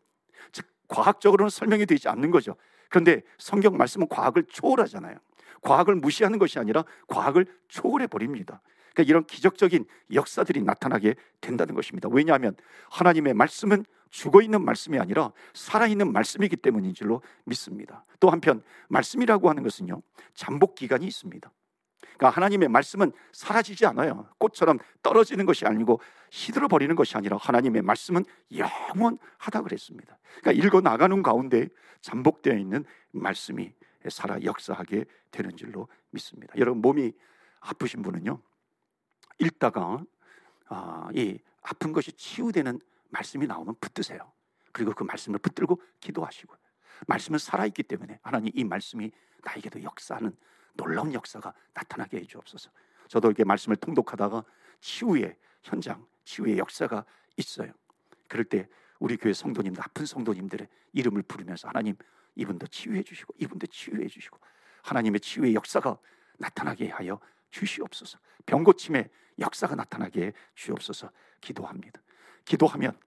즉 0.52 0.68
과학적으로는 0.88 1.50
설명이 1.50 1.86
되지 1.86 2.08
않는 2.10 2.32
거죠. 2.32 2.56
그런데 2.90 3.24
성경 3.38 3.78
말씀은 3.78 4.08
과학을 4.08 4.44
초월하잖아요. 4.44 5.18
과학을 5.62 5.96
무시하는 5.96 6.38
것이 6.38 6.60
아니라 6.60 6.86
과학을 7.08 7.48
초월해 7.68 8.08
버립니다. 8.08 8.62
그러니까 8.94 9.10
이런 9.10 9.26
기적적인 9.26 9.86
역사들이 10.14 10.62
나타나게 10.62 11.16
된다는 11.42 11.74
것입니다. 11.74 12.08
왜냐하면 12.12 12.56
하나님의 12.92 13.34
말씀은 13.34 13.84
죽어 14.16 14.42
있는 14.42 14.64
말씀이 14.64 14.98
아니라 14.98 15.34
살아 15.54 15.88
있는 15.88 16.14
말씀이기 16.14 16.56
때문인 16.56 16.94
줄로 16.94 17.22
믿습니다. 17.44 18.06
또 18.22 18.30
한편 18.30 18.64
말씀이라고 18.88 19.50
하는 19.50 19.62
것은요 19.62 20.02
잠복 20.34 20.76
기간이 20.76 21.06
있습니다. 21.06 21.52
그러니까 22.00 22.30
하나님의 22.30 22.70
말씀은 22.70 23.12
사라지지 23.34 23.86
않아요. 23.88 24.30
꽃처럼 24.38 24.80
떨어지는 25.04 25.46
것이 25.46 25.66
아니고 25.66 26.00
시들어 26.30 26.70
버리는 26.70 26.96
것이 26.96 27.18
아니라 27.18 27.36
하나님의 27.36 27.82
말씀은 27.82 28.24
영원하다 28.56 29.64
그랬습니다. 29.64 30.18
그러니까 30.40 30.66
읽어 30.66 30.80
나가는 30.80 31.22
가운데 31.22 31.68
잠복되어 32.00 32.56
있는 32.56 32.86
말씀이 33.12 33.74
살아 34.08 34.42
역사하게 34.42 35.04
되는 35.30 35.58
줄로 35.58 35.90
믿습니다. 36.12 36.54
여러분 36.58 36.82
몸이 36.82 37.12
아프신 37.60 38.02
분은요 38.02 38.40
읽다가 39.40 40.06
아, 40.70 41.10
이 41.14 41.38
아픈 41.64 41.92
것이 41.92 42.14
치유되는 42.14 42.80
말씀이 43.10 43.48
나오면 43.48 43.76
붙드세요. 43.80 44.32
그리고 44.72 44.94
그 44.94 45.04
말씀을 45.04 45.40
붙들고 45.40 45.82
기도하시고 46.00 46.56
말씀은 47.08 47.40
살아있기 47.40 47.84
때문에 47.84 48.20
하나님 48.22 48.52
이 48.56 48.64
말씀이 48.64 49.12
나에게도 49.44 49.84
역사하는 49.84 50.36
놀라운 50.74 51.14
역사가 51.14 51.54
나타나게 51.74 52.18
해주옵소서. 52.18 52.70
저도 53.08 53.30
이렇게 53.30 53.44
말씀을 53.44 53.78
통독하다가 53.78 54.44
치유의 54.82 55.38
현장, 55.64 56.06
치유의 56.26 56.58
역사가 56.58 57.06
있어요. 57.38 57.72
그럴 58.28 58.46
때 58.46 58.68
우리 59.00 59.18
교회 59.18 59.34
성도님들, 59.34 59.82
아픈 59.84 60.06
성도님들의 60.06 60.68
이름을 60.94 61.24
부르면서 61.24 61.68
하나님 61.68 61.96
이분도 62.36 62.68
치유해 62.68 63.04
주시고 63.04 63.34
이분도 63.38 63.68
치유해 63.68 64.08
주시고 64.08 64.38
하나님의 64.84 65.20
치유의 65.20 65.56
역사가 65.56 65.98
나타나게 66.38 66.90
하여 66.90 67.20
주시옵소서. 67.52 68.20
병 68.46 68.64
고침의 68.64 69.10
역사가 69.40 69.76
나타나게 69.76 70.34
주옵소서 70.56 71.10
기도합니다. 71.42 72.02
기도하면 72.46 72.98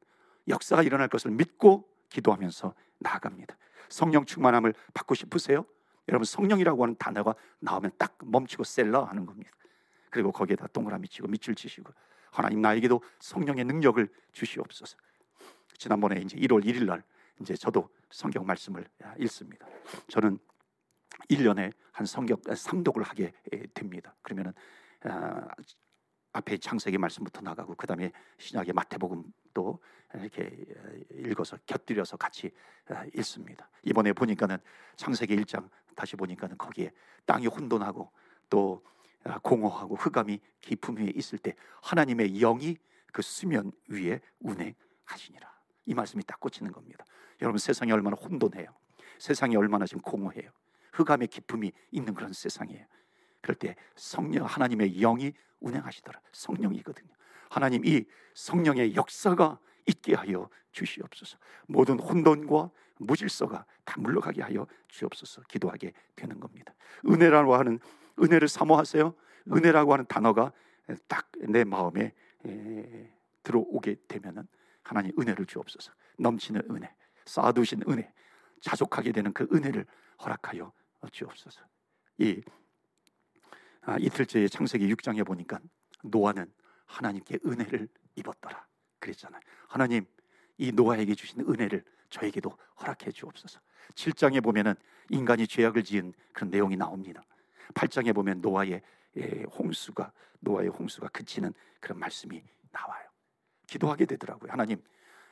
역사가 0.49 0.83
일어날 0.83 1.09
것을 1.09 1.31
믿고 1.31 1.89
기도하면서 2.11 2.75
나아갑니다. 2.99 3.57
성령 3.89 4.25
충만함을 4.25 4.75
받고 4.95 5.15
싶으세요? 5.15 5.65
여러분 6.09 6.25
성령이라고 6.25 6.83
하는 6.83 6.97
단어가 6.99 7.35
나오면 7.61 7.93
딱 7.99 8.17
멈추고 8.23 8.65
셀러 8.65 9.05
하는 9.05 9.27
겁니다. 9.27 9.51
그리고 10.11 10.33
거기에다 10.33 10.67
동그라미 10.69 11.09
치고 11.09 11.29
밑줄 11.29 11.55
치시고 11.55 11.93
하나님 12.31 12.63
나에게도 12.63 13.03
성령의 13.21 13.65
능력을 13.65 14.09
주시옵소서. 14.33 14.97
지난번에 15.77 16.21
이제 16.21 16.37
1월 16.39 16.65
1일 16.65 16.87
날 16.87 17.03
이제 17.41 17.55
저도 17.55 17.89
성경 18.11 18.47
말씀을 18.47 18.87
읽습니다. 19.19 19.67
저는 20.09 20.39
1년에 21.31 21.73
한 21.93 22.07
성경 22.07 22.41
3독을 22.41 23.05
하게 23.05 23.33
됩니다. 23.75 24.15
그러면은 24.23 24.53
아, 25.03 25.47
앞에 26.33 26.59
창세기 26.59 26.99
말씀부터 26.99 27.41
나가고 27.41 27.75
그 27.75 27.87
다음에 27.87 28.13
신약의 28.39 28.75
마태복음 28.75 29.25
또 29.55 29.79
이렇게 30.15 30.51
읽어서 31.11 31.57
곁들여서 31.67 32.17
같이 32.17 32.51
읽습니다. 33.15 33.69
이번에 33.83 34.13
보니까는 34.13 34.59
창세기 34.97 35.37
1장 35.37 35.69
다시 35.95 36.17
보니까는 36.17 36.57
거기에 36.59 36.93
땅이 37.27 37.47
혼돈하고 37.47 38.11
또 38.49 38.83
아, 39.25 39.39
공허하고 39.39 39.97
흑암이 39.97 40.41
깊음 40.61 40.97
위에 40.97 41.13
있을 41.15 41.39
때 41.39 41.55
하나님의 41.83 42.39
영이 42.39 42.77
그 43.13 43.21
수면 43.21 43.73
위에 43.89 44.21
운행하시니라. 44.41 45.59
이 45.87 45.95
말씀이 45.95 46.23
딱 46.25 46.39
꽂히는 46.41 46.73
겁니다. 46.73 47.05
여러분 47.43 47.59
세상이 47.59 47.91
얼마나 47.93 48.17
혼돈해요. 48.17 48.67
세상이 49.19 49.57
얼마나 49.57 49.87
지금 49.87 50.03
공허해요. 50.03 50.51
흑암의 50.93 51.29
기품이 51.29 51.73
있는 51.91 52.15
그런 52.15 52.33
세상이에요. 52.33 52.87
그럴 53.41 53.57
때 53.57 53.77
성령 53.97 54.47
하나님의 54.47 55.01
영이 55.01 55.33
운행하시더라. 55.61 56.21
성령이거든요. 56.33 57.09
하나님 57.51 57.85
이 57.85 58.05
성령의 58.35 58.95
역사가 58.95 59.59
있게 59.87 60.15
하여 60.15 60.49
주시옵소서. 60.73 61.39
모든 61.67 61.99
혼돈과 61.99 62.71
무질서가 62.99 63.65
다 63.85 64.01
물러가게 64.01 64.43
하여 64.43 64.67
주옵소서. 64.89 65.43
기도하게 65.43 65.93
되는 66.17 66.41
겁니다. 66.41 66.75
은혜라고 67.07 67.55
하는 67.55 67.79
은혜를 68.21 68.49
사모하세요. 68.49 69.15
은혜라고 69.53 69.93
하는 69.93 70.05
단어가 70.07 70.53
딱 71.07 71.29
내 71.47 71.65
마음에 71.65 72.13
들어오게 73.43 73.97
되면은 74.09 74.47
하나님 74.83 75.13
은혜를 75.19 75.47
주옵소서. 75.47 75.93
넘치는 76.19 76.63
은혜, 76.71 76.95
쌓아두신 77.27 77.83
은혜, 77.89 78.13
자족하게 78.61 79.13
되는 79.13 79.33
그 79.33 79.47
은혜를 79.53 79.87
허락하여 80.23 80.73
주옵소서. 81.13 81.61
이 82.19 82.43
아, 82.47 82.51
이틀째 83.99 84.49
창세기 84.49 84.93
6장에 84.95 85.25
보니까 85.25 85.59
노아는 86.03 86.53
하나님께 86.87 87.39
은혜를 87.47 87.89
입었더라. 88.17 88.67
그랬잖아요. 88.99 89.41
하나님 89.69 90.05
이 90.57 90.73
노아에게 90.73 91.15
주신 91.15 91.41
은혜를 91.41 91.85
저에게도 92.11 92.57
허락해 92.81 93.13
주옵소서. 93.13 93.61
7장에 93.95 94.43
보면은 94.43 94.75
인간이 95.11 95.47
죄악을 95.47 95.85
지은 95.85 96.13
그런 96.33 96.51
내용이 96.51 96.77
나옵니다. 96.77 97.25
8장에 97.75 98.15
보면 98.15 98.41
노아의 98.41 98.83
예, 99.17 99.45
홍수가 99.59 100.13
노아의 100.41 100.69
홍수가 100.69 101.09
그치는 101.09 101.53
그런 101.81 101.99
말씀이 101.99 102.43
나와요. 102.71 103.09
기도하게 103.67 104.07
되더라고요. 104.07 104.53
하나님 104.53 104.83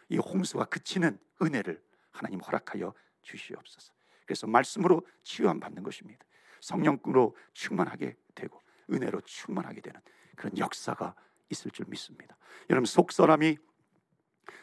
이 0.08 0.18
홍수가 0.18 0.66
그치는 0.66 1.18
은혜를 1.42 1.82
하나님 2.10 2.40
허락하여 2.40 2.94
주시옵소서. 3.22 3.92
그래서 4.25 4.46
말씀으로 4.46 5.06
치유함 5.22 5.60
받는 5.60 5.82
것입니다. 5.82 6.25
성령으로 6.60 7.36
충만하게 7.52 8.16
되고 8.36 8.62
은혜로 8.92 9.22
충만하게 9.22 9.80
되는 9.80 10.00
그런 10.36 10.56
역사가 10.56 11.16
있을 11.50 11.72
줄 11.72 11.86
믿습니다. 11.88 12.36
여러분 12.70 12.86
속 12.86 13.10
사람이 13.10 13.58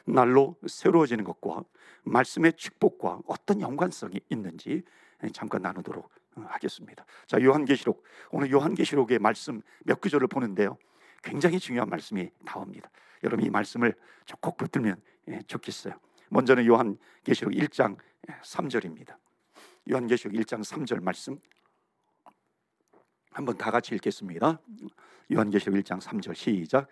날로 0.06 0.56
새로워지는 0.66 1.26
것과 1.26 1.64
말씀의 2.04 2.54
축복과 2.54 3.22
어떤 3.28 3.60
연관성이 3.60 4.22
있는지 4.30 4.84
잠깐 5.34 5.62
나누도록 5.62 6.10
하겠습니다. 6.36 7.06
자, 7.28 7.42
요한계시록 7.42 8.04
오늘 8.32 8.52
요한계시록의 8.52 9.20
말씀 9.20 9.62
몇 9.84 10.02
구절을 10.02 10.28
보는데요. 10.28 10.78
굉장히 11.24 11.60
중요한 11.60 11.90
말씀이 11.90 12.30
나옵니다. 12.44 12.90
여러분 13.24 13.46
이 13.46 13.50
말씀을 13.50 13.94
꼭 14.42 14.58
붙들면 14.58 15.02
예, 15.30 15.40
좋겠어요. 15.48 15.94
먼저는 16.30 16.66
요한계시록 16.66 17.54
1장 17.54 17.98
3절입니다. 18.44 19.16
요한계시록 19.90 20.34
1장 20.36 20.62
3절 20.62 21.02
말씀 21.02 21.40
한번 23.34 23.58
다 23.58 23.72
같이 23.72 23.96
읽겠습니다. 23.96 24.60
요한계시록 25.32 25.76
1장 25.80 26.00
3절 26.00 26.36
시작. 26.36 26.88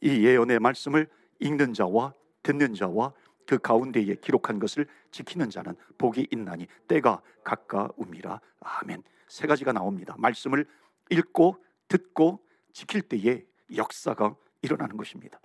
이 0.00 0.24
예언의 0.24 0.58
말씀을 0.58 1.08
읽는 1.40 1.72
자와 1.72 2.12
듣는 2.42 2.74
자와 2.74 3.12
그 3.46 3.58
가운데에 3.58 4.16
기록한 4.16 4.58
것을 4.58 4.86
지키는 5.10 5.50
자는 5.50 5.74
복이 5.98 6.28
있나니 6.30 6.66
때가 6.88 7.22
가까움이라. 7.44 8.40
아멘. 8.60 9.02
세 9.28 9.46
가지가 9.46 9.72
나옵니다. 9.72 10.14
말씀을 10.18 10.66
읽고 11.10 11.56
듣고 11.88 12.40
지킬 12.72 13.02
때에 13.02 13.44
역사가 13.74 14.34
일어나는 14.62 14.96
것입니다. 14.96 15.38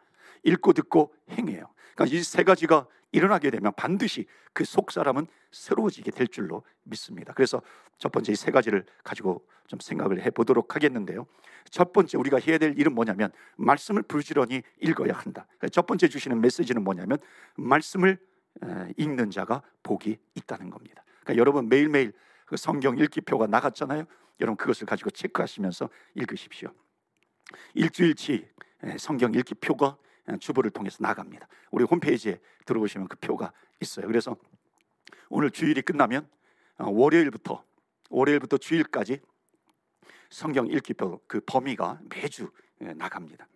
읽고 0.44 0.74
듣고 0.74 1.14
행해요. 1.30 1.70
그러니까 1.96 2.16
이 2.16 2.24
세 2.24 2.44
가지가 2.44 2.88
일어나게 3.12 3.50
되면 3.50 3.74
반드시 3.76 4.26
그 4.54 4.64
속 4.66 4.92
사람은 4.92 5.26
새로워지게 5.52 6.12
될 6.12 6.28
줄로 6.28 6.64
믿습니다. 6.84 7.34
그래서 7.34 7.62
첫 7.98 8.12
번째 8.12 8.32
이 8.32 8.36
세 8.36 8.52
가지를 8.52 8.86
가지고 9.04 9.46
좀 9.68 9.80
생각을 9.80 10.22
해 10.22 10.30
보도록 10.30 10.76
하겠는데요. 10.76 11.26
첫 11.70 11.94
번째 11.94 12.18
우리가 12.18 12.40
해야 12.40 12.58
될 12.58 12.78
일은 12.78 12.94
뭐냐면 12.94 13.32
말씀을 13.58 14.04
부지런히 14.04 14.64
읽어야 14.82 15.14
한다. 15.14 15.48
첫 15.72 15.86
번째 15.86 16.08
주시는 16.08 16.42
메시지는 16.42 16.84
뭐냐면 16.84 17.18
말씀을 17.56 18.18
읽는 18.98 19.32
자가 19.32 19.62
복이 19.84 20.18
있다는 20.36 20.70
겁니다. 20.70 21.04
그러니까 21.22 21.40
여러분 21.40 21.70
매일매일 21.70 22.14
그 22.46 22.58
성경 22.58 22.98
읽기표가 22.98 23.48
나갔잖아요. 23.48 24.06
여러분 24.40 24.58
그것을 24.58 24.88
가지고 24.88 25.12
체크하시면서 25.12 25.90
읽으십시오. 26.16 26.72
일주일치 27.74 28.48
성경 28.98 29.34
읽기표가 29.34 29.98
주보를 30.38 30.72
통해서 30.72 30.98
나갑니다. 31.02 31.48
우리 31.72 31.84
홈페이지에 31.84 32.40
들어오시면 32.66 33.08
그 33.08 33.18
표가 33.18 33.52
있어요. 33.82 34.08
그래서 34.08 34.36
오늘 35.30 35.52
주일이 35.52 35.82
끝나면 35.82 36.28
어, 36.78 36.90
월요일부터 36.90 37.64
월요일부터 38.10 38.58
주일까지 38.58 39.22
성경 40.30 40.68
읽기표 40.68 41.22
그 41.28 41.42
범위가 41.42 42.00
매주 42.10 42.52
나갑니다. 42.80 43.48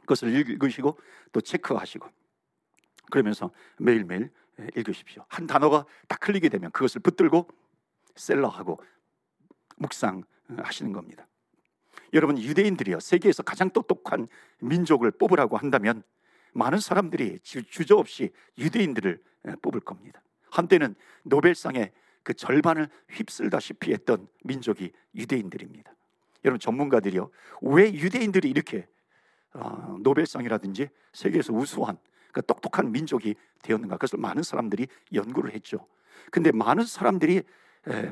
그것을 0.00 0.34
읽으시고 0.34 0.98
또 1.32 1.40
체크하시고 1.40 2.08
그러면서 3.10 3.50
매일매일 3.78 4.30
읽으십시오. 4.76 5.24
한 5.28 5.46
단어가 5.46 5.84
딱 6.08 6.26
흘리게 6.26 6.48
되면 6.48 6.70
그것을 6.70 7.00
붙들고 7.00 7.48
셀러하고 8.16 8.82
묵상하시는 9.76 10.92
겁니다. 10.92 11.26
여러분 12.12 12.38
유대인들이요 12.38 13.00
세계에서 13.00 13.42
가장 13.42 13.70
똑똑한 13.70 14.28
민족을 14.60 15.10
뽑으라고 15.10 15.56
한다면 15.56 16.02
많은 16.52 16.78
사람들이 16.78 17.40
주저없이 17.40 18.30
유대인들을 18.56 19.20
뽑을 19.62 19.80
겁니다. 19.80 20.22
한때는 20.50 20.94
노벨상의 21.24 21.92
그 22.22 22.34
절반을 22.34 22.88
휩쓸다시피 23.10 23.92
했던 23.92 24.28
민족이 24.44 24.92
유대인들입니다. 25.14 25.94
여러분 26.44 26.58
전문가들이요 26.58 27.30
왜 27.62 27.92
유대인들이 27.92 28.48
이렇게 28.48 28.86
어, 29.54 29.96
노벨상이라든지 30.00 30.88
세계에서 31.12 31.52
우수한 31.52 31.98
그 32.32 32.44
똑똑한 32.44 32.92
민족이 32.92 33.34
되었는가 33.62 33.96
그것을 33.96 34.18
많은 34.18 34.42
사람들이 34.42 34.86
연구를 35.12 35.52
했죠. 35.54 35.86
근데 36.30 36.52
많은 36.52 36.84
사람들이 36.84 37.42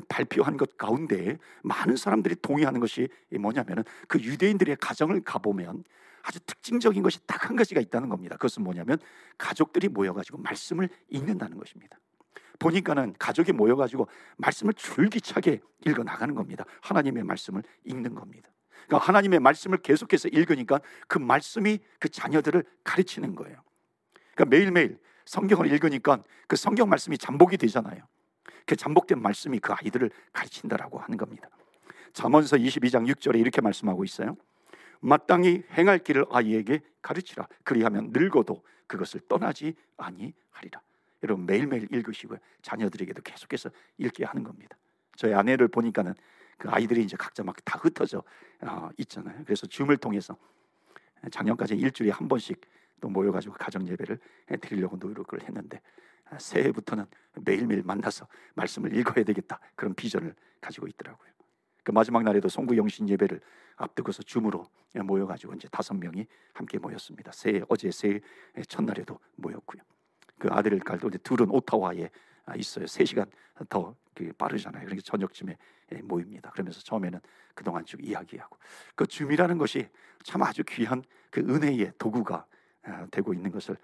발표한 0.07 0.57
것 0.57 0.77
가운데 0.77 1.37
많은 1.63 1.95
사람들이 1.95 2.35
동의하는 2.41 2.79
것이 2.79 3.07
뭐냐면은 3.39 3.83
그 4.07 4.19
유대인들의 4.19 4.77
가정을 4.79 5.21
가보면 5.21 5.83
아주 6.23 6.39
특징적인 6.41 7.03
것이 7.03 7.19
딱 7.25 7.37
한 7.47 7.55
가지가 7.55 7.79
있다는 7.79 8.09
겁니다. 8.09 8.35
그것은 8.35 8.63
뭐냐면 8.63 8.97
가족들이 9.37 9.87
모여가지고 9.87 10.39
말씀을 10.39 10.89
읽는다는 11.09 11.57
것입니다. 11.57 11.97
보니까는 12.59 13.15
가족이 13.19 13.53
모여가지고 13.53 14.07
말씀을 14.37 14.73
줄기차게 14.73 15.61
읽어 15.85 16.03
나가는 16.03 16.33
겁니다. 16.35 16.65
하나님의 16.81 17.23
말씀을 17.23 17.63
읽는 17.85 18.15
겁니다. 18.15 18.49
그러니까 18.87 19.07
하나님의 19.07 19.39
말씀을 19.39 19.77
계속해서 19.77 20.29
읽으니까 20.29 20.81
그 21.07 21.17
말씀이 21.19 21.79
그 21.99 22.09
자녀들을 22.09 22.63
가르치는 22.83 23.35
거예요. 23.35 23.61
그러니까 24.33 24.45
매일매일 24.45 24.99
성경을 25.25 25.71
읽으니까 25.71 26.23
그 26.47 26.55
성경 26.55 26.89
말씀이 26.89 27.17
잠복이 27.17 27.57
되잖아요. 27.57 28.03
그 28.67 28.75
잠복된 28.75 29.19
말씀이 29.21 29.59
그 29.59 29.73
아이들을 29.73 30.11
가르친다라고 30.33 30.99
하는 30.99 31.17
겁니다. 31.17 31.49
잠언서 32.13 32.57
22장 32.57 33.09
6절에 33.11 33.39
이렇게 33.39 33.61
말씀하고 33.61 34.03
있어요. 34.03 34.35
마땅히 34.99 35.63
행할 35.71 35.99
길을 35.99 36.25
아이에게 36.29 36.81
가르치라. 37.01 37.47
그리하면 37.63 38.09
늙어도 38.11 38.61
그것을 38.85 39.21
떠나지 39.27 39.73
아니하리라. 39.95 40.81
여러분 41.23 41.45
매일매일 41.45 41.87
읽으시고요. 41.91 42.39
자녀들에게도 42.61 43.21
계속해서 43.21 43.69
읽게 43.97 44.25
하는 44.25 44.43
겁니다. 44.43 44.77
저희 45.15 45.33
아내를 45.33 45.69
보니까는 45.69 46.13
그 46.57 46.69
아이들이 46.69 47.03
이제 47.03 47.15
각자 47.17 47.43
막 47.43 47.55
다 47.63 47.79
흩어져 47.79 48.23
어, 48.61 48.89
있잖아요. 48.97 49.43
그래서 49.45 49.65
줌을 49.67 49.97
통해서 49.97 50.35
작년까지 51.31 51.75
일주일에 51.75 52.11
한 52.11 52.27
번씩 52.27 52.59
또 52.99 53.09
모여가지고 53.09 53.55
가정 53.55 53.87
예배를 53.87 54.19
드리려고 54.61 54.97
노력을 54.97 55.39
했는데 55.41 55.81
새해부터는 56.37 57.05
매일매일 57.45 57.83
만나서 57.83 58.27
말씀을 58.55 58.95
읽어야 58.95 59.23
되겠다 59.23 59.59
그런 59.75 59.93
비전을 59.93 60.35
가지고 60.61 60.87
있더라고요. 60.87 61.27
그 61.83 61.91
마지막 61.91 62.23
날에도 62.23 62.49
송구 62.49 62.75
영신 62.75 63.07
예배를 63.09 63.39
앞두고서 63.77 64.23
줌으로 64.23 64.65
모여가지고 64.93 65.53
이제 65.53 65.67
다섯 65.71 65.93
명이 65.93 66.25
함께 66.53 66.77
모였습니다. 66.79 67.31
새해 67.31 67.61
어제 67.69 67.91
새해 67.91 68.19
첫날에도 68.67 69.19
모였고요. 69.35 69.81
그 70.39 70.49
아들을 70.51 70.79
갈도 70.79 71.07
이제 71.07 71.17
둘은 71.19 71.49
오타와에 71.49 72.09
있어요. 72.57 72.87
세 72.87 73.05
시간 73.05 73.29
더그 73.69 74.33
빠르잖아요. 74.37 74.85
그러니까 74.85 75.01
저녁쯤에 75.03 75.57
모입니다. 76.03 76.51
그러면서 76.51 76.81
처음에는 76.81 77.19
그동안 77.53 77.85
쭉 77.85 78.03
이야기하고 78.05 78.57
그 78.95 79.07
줌이라는 79.07 79.57
것이 79.57 79.87
참 80.23 80.43
아주 80.43 80.63
귀한 80.67 81.03
그 81.31 81.39
은혜의 81.41 81.93
도구가 81.97 82.45
아, 82.83 83.07
되고 83.11 83.33
있는 83.33 83.51
것을 83.51 83.77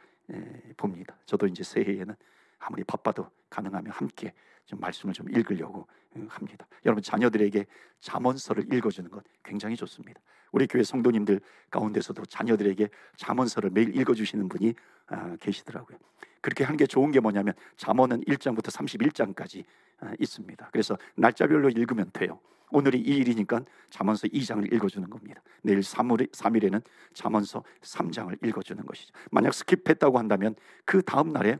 봅니다. 0.78 1.18
저도 1.26 1.48
이제 1.48 1.64
새해에는 1.64 2.16
아무리 2.60 2.84
바빠도 2.84 3.30
가능하면 3.50 3.92
함께 3.92 4.34
좀 4.66 4.80
말씀을 4.80 5.14
좀 5.14 5.30
읽으려고 5.30 5.88
합니다. 6.30 6.66
여러분 6.86 7.02
자녀들에게 7.02 7.66
잠언서를 8.00 8.74
읽어주는 8.74 9.10
것 9.10 9.24
굉장히 9.44 9.76
좋습니다. 9.76 10.22
우리 10.52 10.68
교회 10.68 10.84
성도님들 10.84 11.42
가운데서도 11.72 12.26
자녀들에게 12.26 12.88
잠언서를 13.18 13.72
매일 13.72 13.98
읽어주시는 13.98 14.48
분이 14.50 14.74
아, 15.08 15.36
계시더라고요. 15.38 15.98
그렇게 16.42 16.64
하는 16.64 16.78
게 16.78 16.86
좋은 16.86 17.12
게 17.12 17.20
뭐냐면 17.20 17.54
잠언은 17.76 18.22
1장부터 18.22 18.68
31장까지 18.68 19.66
아, 20.00 20.14
있습니다. 20.20 20.70
그래서 20.72 20.98
날짜별로 21.16 21.70
읽으면 21.70 22.12
돼요. 22.14 22.40
오늘이 22.72 23.04
2일이니까 23.04 23.66
잠언서 23.90 24.28
2장을 24.28 24.74
읽어주는 24.74 25.10
겁니다. 25.10 25.42
내일 25.62 25.80
3일, 25.80 26.32
3일에는 26.32 26.84
잠언서 27.14 27.64
3장을 27.82 28.48
읽어주는 28.48 28.86
것이죠. 28.86 29.14
만약 29.32 29.52
스킵했다고 29.52 30.16
한다면 30.16 30.56
그 30.86 31.02
다음 31.02 31.32
날에 31.32 31.58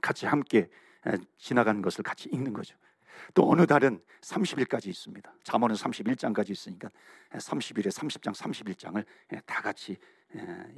같이 0.00 0.26
함께 0.26 0.68
지나가는 1.38 1.82
것을 1.82 2.04
같이 2.04 2.28
읽는 2.30 2.52
거죠. 2.52 2.76
또 3.34 3.50
어느 3.50 3.66
달은 3.66 4.00
30일까지 4.20 4.86
있습니다. 4.86 5.34
잠언은 5.42 5.74
31장까지 5.76 6.50
있으니까 6.50 6.88
30일에 7.32 7.88
30장, 7.88 8.34
31장을 8.34 9.04
다 9.44 9.62
같이 9.62 9.96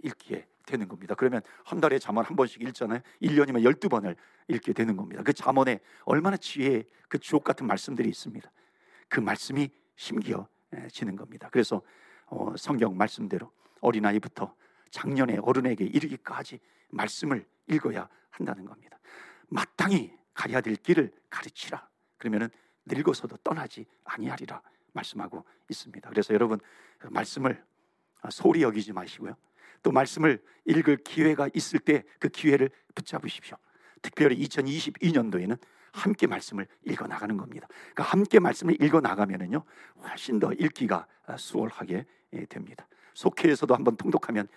읽게 0.03 0.47
되는 0.67 0.89
겁니다. 0.89 1.15
그러면 1.15 1.43
한 1.65 1.81
달에 1.81 1.99
잠언 1.99 2.25
한 2.25 2.37
번씩 2.37 2.63
읽잖아요. 2.63 3.01
1년이면 3.23 3.63
12번을 3.63 4.17
읽게 4.49 4.73
되는 4.73 4.97
겁니다. 4.97 5.23
그 5.23 5.33
잠언에 5.33 5.81
얼마나 6.05 6.37
지혜의 6.37 6.85
그 7.09 7.19
주옥 7.19 7.45
같은 7.45 7.67
말씀들이 7.67 8.09
있습니다. 8.09 8.51
그 9.09 9.21
말씀이 9.21 9.71
심기어지는 9.97 11.17
겁니다. 11.17 11.49
그래서 11.51 11.83
어, 12.27 12.55
성경 12.57 12.97
말씀대로 12.97 13.53
어린아이부터 13.81 14.55
작년에 14.91 15.39
어른에게 15.39 15.85
이르기까지 15.85 16.61
말씀을 16.91 17.47
읽어야 17.69 18.09
한다는 18.31 18.65
겁니다. 18.65 18.99
마땅히 19.49 20.17
가야 20.33 20.61
될 20.61 20.77
길을 20.77 21.13
가르치라. 21.31 21.89
그러면은 22.17 22.49
늙어서도 22.87 23.37
떠나지 23.39 23.87
아니하리라 24.05 24.63
말씀하고 24.93 25.45
있습니다. 25.69 26.09
그래서 26.11 26.35
여러분 26.35 26.59
그 26.99 27.09
말씀을 27.09 27.63
소리 28.31 28.63
여기지 28.63 28.93
마시고요. 28.93 29.37
또 29.83 29.93
말씀을 29.93 30.43
읽을 30.65 30.99
기회가 30.99 31.49
있을 31.55 31.79
때 31.79 32.05
그 32.19 32.29
기회를 32.29 32.71
붙잡으십시오. 32.95 33.57
특별히 34.01 34.37
2022년도에는 34.47 35.59
함께 35.95 36.27
말씀을 36.27 36.67
읽어 36.85 37.07
나가는 37.07 37.37
겁니다. 37.37 37.69
그러니까 37.95 38.03
함께 38.05 38.39
말씀을 38.41 38.83
읽어 38.83 39.01
나가면은요 39.01 39.63
훨씬 40.03 40.39
더 40.41 40.53
읽기가 40.53 41.07
수월하게 41.37 42.05
됩니다. 42.49 42.87
속회에서도 43.15 43.73
한번 43.75 43.97
통독하면 43.97 44.49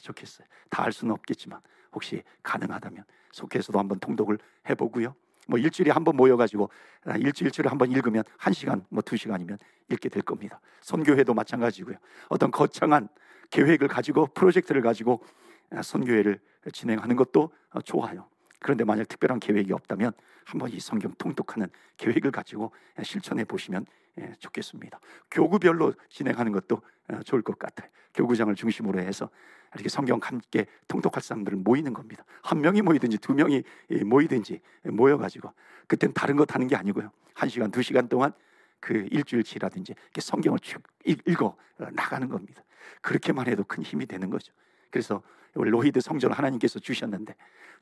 좋겠어요. 0.00 0.46
다 0.70 0.84
할 0.84 0.92
수는 0.92 1.12
없겠지만 1.14 1.60
혹시 1.92 2.22
가능하다면 2.42 3.04
속회에서도 3.32 3.78
한번 3.78 3.98
통독을 3.98 4.38
해보고요. 4.70 5.14
뭐 5.48 5.58
일주일에 5.58 5.90
한 5.90 6.04
번 6.04 6.16
모여가지고 6.16 6.70
아, 7.06 7.16
일주일치를 7.16 7.70
한번 7.70 7.90
읽으면 7.90 8.22
한 8.38 8.52
시간 8.52 8.84
뭐 8.88 9.02
두 9.02 9.16
시간이면 9.16 9.58
읽게 9.90 10.08
될 10.08 10.22
겁니다. 10.22 10.60
선교회도 10.80 11.34
마찬가지고요. 11.34 11.96
어떤 12.28 12.50
거창한 12.50 13.08
계획을 13.50 13.88
가지고 13.88 14.26
프로젝트를 14.28 14.80
가지고 14.80 15.22
아, 15.70 15.82
선교회를 15.82 16.40
진행하는 16.72 17.16
것도 17.16 17.52
어, 17.70 17.80
좋아요. 17.82 18.26
그런데 18.64 18.82
만약 18.82 19.06
특별한 19.08 19.40
계획이 19.40 19.74
없다면 19.74 20.12
한번 20.46 20.70
이 20.70 20.80
성경 20.80 21.12
통독하는 21.18 21.66
계획을 21.98 22.30
가지고 22.30 22.72
실천해 23.02 23.44
보시면 23.44 23.84
예, 24.18 24.32
좋겠습니다. 24.38 25.00
교구별로 25.30 25.92
진행하는 26.08 26.50
것도 26.50 26.80
어, 27.10 27.20
좋을 27.24 27.42
것 27.42 27.58
같아요. 27.58 27.90
교구장을 28.14 28.54
중심으로 28.54 29.00
해서 29.00 29.28
이렇게 29.74 29.90
성경 29.90 30.18
함께 30.22 30.64
통독할 30.88 31.22
사람들을 31.22 31.58
모이는 31.58 31.92
겁니다. 31.92 32.24
한 32.42 32.62
명이 32.62 32.80
모이든지 32.80 33.18
두 33.18 33.34
명이 33.34 33.64
모이든지 34.06 34.62
모여가지고 34.84 35.52
그땐 35.86 36.14
다른 36.14 36.36
것 36.36 36.54
하는 36.54 36.66
게 36.66 36.74
아니고요. 36.74 37.10
한 37.34 37.50
시간 37.50 37.70
두 37.70 37.82
시간 37.82 38.08
동안 38.08 38.32
그 38.80 39.06
일주일치라든지 39.10 39.94
성경을 40.18 40.58
쭉 40.60 40.82
읽어 41.04 41.54
나가는 41.92 42.26
겁니다. 42.30 42.62
그렇게만 43.02 43.46
해도 43.46 43.62
큰 43.64 43.82
힘이 43.82 44.06
되는 44.06 44.30
거죠. 44.30 44.54
그래서 44.94 45.20
로히드 45.54 46.00
성전을 46.00 46.38
하나님께서 46.38 46.78
주셨는데 46.78 47.34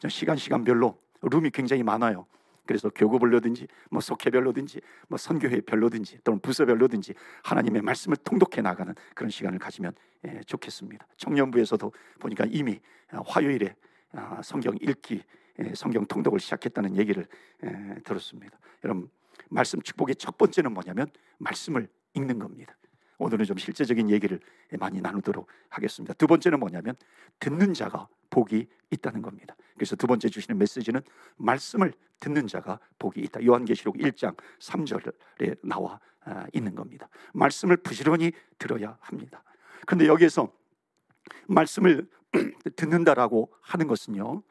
시간 0.08 0.38
시간별로 0.38 0.98
룸이 1.20 1.50
굉장히 1.50 1.82
많아요. 1.82 2.24
그래서 2.64 2.88
교구별로든지 2.88 3.68
뭐 3.90 4.00
속회별로든지 4.00 4.80
뭐 5.08 5.18
선교회별로든지 5.18 6.20
또는 6.24 6.40
부서별로든지 6.40 7.12
하나님의 7.42 7.82
말씀을 7.82 8.16
통독해 8.16 8.62
나가는 8.62 8.94
그런 9.14 9.28
시간을 9.28 9.58
가지면 9.58 9.92
예, 10.26 10.40
좋겠습니다. 10.46 11.06
청년부에서도 11.18 11.92
보니까 12.18 12.46
이미 12.48 12.80
어, 13.12 13.20
화요일에 13.26 13.74
아, 14.12 14.40
성경 14.42 14.74
읽기, 14.80 15.22
예, 15.58 15.74
성경 15.74 16.06
통독을 16.06 16.40
시작했다는 16.40 16.96
얘기를 16.96 17.26
예, 17.64 18.00
들었습니다. 18.04 18.58
여러분 18.84 19.10
말씀 19.50 19.82
축복의 19.82 20.16
첫 20.16 20.38
번째는 20.38 20.72
뭐냐면 20.72 21.08
말씀을 21.36 21.88
읽는 22.14 22.38
겁니다. 22.38 22.74
오늘은 23.22 23.44
좀 23.44 23.56
실제적인 23.56 24.10
얘기를 24.10 24.40
많이 24.78 25.00
나누도록 25.00 25.46
하겠습니다. 25.68 26.12
두 26.14 26.26
번째는 26.26 26.58
뭐냐면 26.58 26.96
듣는 27.38 27.72
자가 27.72 28.08
복이 28.30 28.66
있다는 28.90 29.22
겁니다. 29.22 29.54
그래서 29.74 29.94
두 29.96 30.06
번째 30.06 30.28
주시는 30.28 30.58
메시지는 30.58 31.00
말씀을 31.36 31.92
듣는 32.20 32.46
자가 32.46 32.80
복이 32.98 33.20
있다. 33.20 33.44
요한계시록 33.44 33.96
1장 33.96 34.36
3절에 34.58 35.58
나와 35.62 36.00
아, 36.24 36.46
있는 36.52 36.74
겁니다. 36.74 37.08
말씀을 37.32 37.76
부지런히 37.78 38.32
들어야 38.58 38.96
합니다. 39.00 39.42
그런데 39.86 40.06
여기에서 40.06 40.52
말씀을 41.46 42.08
듣는다라고 42.76 43.52
하는 43.60 43.86
것은요. 43.86 44.42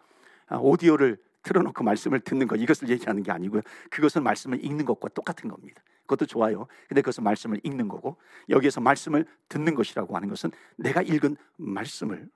아, 0.47 0.57
오디오를 0.57 1.17
틀어놓고 1.43 1.84
말씀을 1.84 2.19
듣는 2.19 2.47
것 2.47 2.56
이것을 2.58 2.89
얘기하는 2.89 3.23
게 3.23 3.32
아니고요. 3.32 3.62
그것은 3.89 4.23
말씀을 4.23 4.63
읽는 4.63 4.86
것과 4.86 5.10
똑같은 5.10 5.49
겁니다. 5.49 5.82
그것도 6.01 6.25
좋아요. 6.25 6.67
근데 6.88 7.01
그것은 7.01 7.23
말씀을 7.23 7.60
읽는 7.63 7.88
거고 7.88 8.17
여기에서 8.49 8.82
말씀을 8.82 9.25
듣는 9.49 9.75
것이라고 9.75 10.15
하는 10.15 10.30
것은 10.30 10.51
내가 10.75 11.01
읽은 11.01 11.38
말씀을 11.58 12.30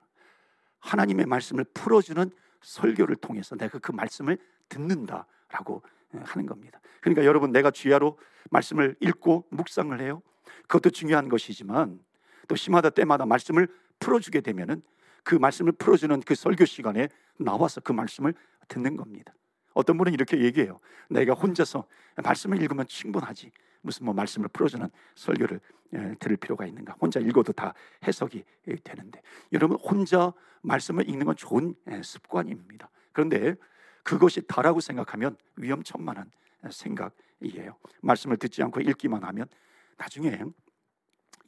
하나님의 0.80 1.26
말씀을 1.26 1.64
풀어주는 1.74 2.30
설교를 2.62 3.16
통해서 3.16 3.56
내가 3.56 3.78
그 3.78 3.92
말씀을 3.92 4.38
듣는다라고 4.68 5.82
하는 6.12 6.46
겁니다. 6.46 6.80
그러니까 7.00 7.24
여러분 7.24 7.52
내가 7.52 7.70
주야로 7.70 8.18
말씀을 8.50 8.96
읽고 9.00 9.46
묵상을 9.50 10.00
해요. 10.00 10.22
그것도 10.62 10.90
중요한 10.90 11.28
것이지만 11.28 12.00
또 12.48 12.56
시마다 12.56 12.90
때마다 12.90 13.26
말씀을 13.26 13.68
풀어주게 13.98 14.40
되면은 14.40 14.82
그 15.26 15.34
말씀을 15.34 15.72
풀어주는 15.72 16.20
그 16.20 16.36
설교 16.36 16.64
시간에 16.66 17.08
나와서 17.36 17.80
그 17.80 17.90
말씀을 17.90 18.32
듣는 18.68 18.96
겁니다. 18.96 19.34
어떤 19.74 19.98
분은 19.98 20.14
이렇게 20.14 20.40
얘기해요. 20.40 20.78
내가 21.10 21.34
혼자서 21.34 21.84
말씀을 22.22 22.62
읽으면 22.62 22.86
충분하지. 22.86 23.50
무슨 23.82 24.06
뭐 24.06 24.14
말씀을 24.14 24.48
풀어주는 24.52 24.88
설교를 25.16 25.60
예, 25.94 26.14
들을 26.20 26.36
필요가 26.36 26.64
있는가? 26.64 26.94
혼자 27.00 27.18
읽어도 27.18 27.52
다 27.52 27.74
해석이 28.06 28.44
되는데 28.84 29.20
여러분 29.52 29.76
혼자 29.78 30.32
말씀을 30.62 31.08
읽는 31.08 31.26
건 31.26 31.34
좋은 31.34 31.74
예, 31.90 32.02
습관입니다. 32.02 32.88
그런데 33.12 33.56
그것이 34.04 34.42
다라고 34.46 34.78
생각하면 34.78 35.36
위험천만한 35.56 36.30
생각이에요. 36.70 37.76
말씀을 38.00 38.36
듣지 38.36 38.62
않고 38.62 38.80
읽기만 38.80 39.24
하면 39.24 39.48
나중에 39.96 40.40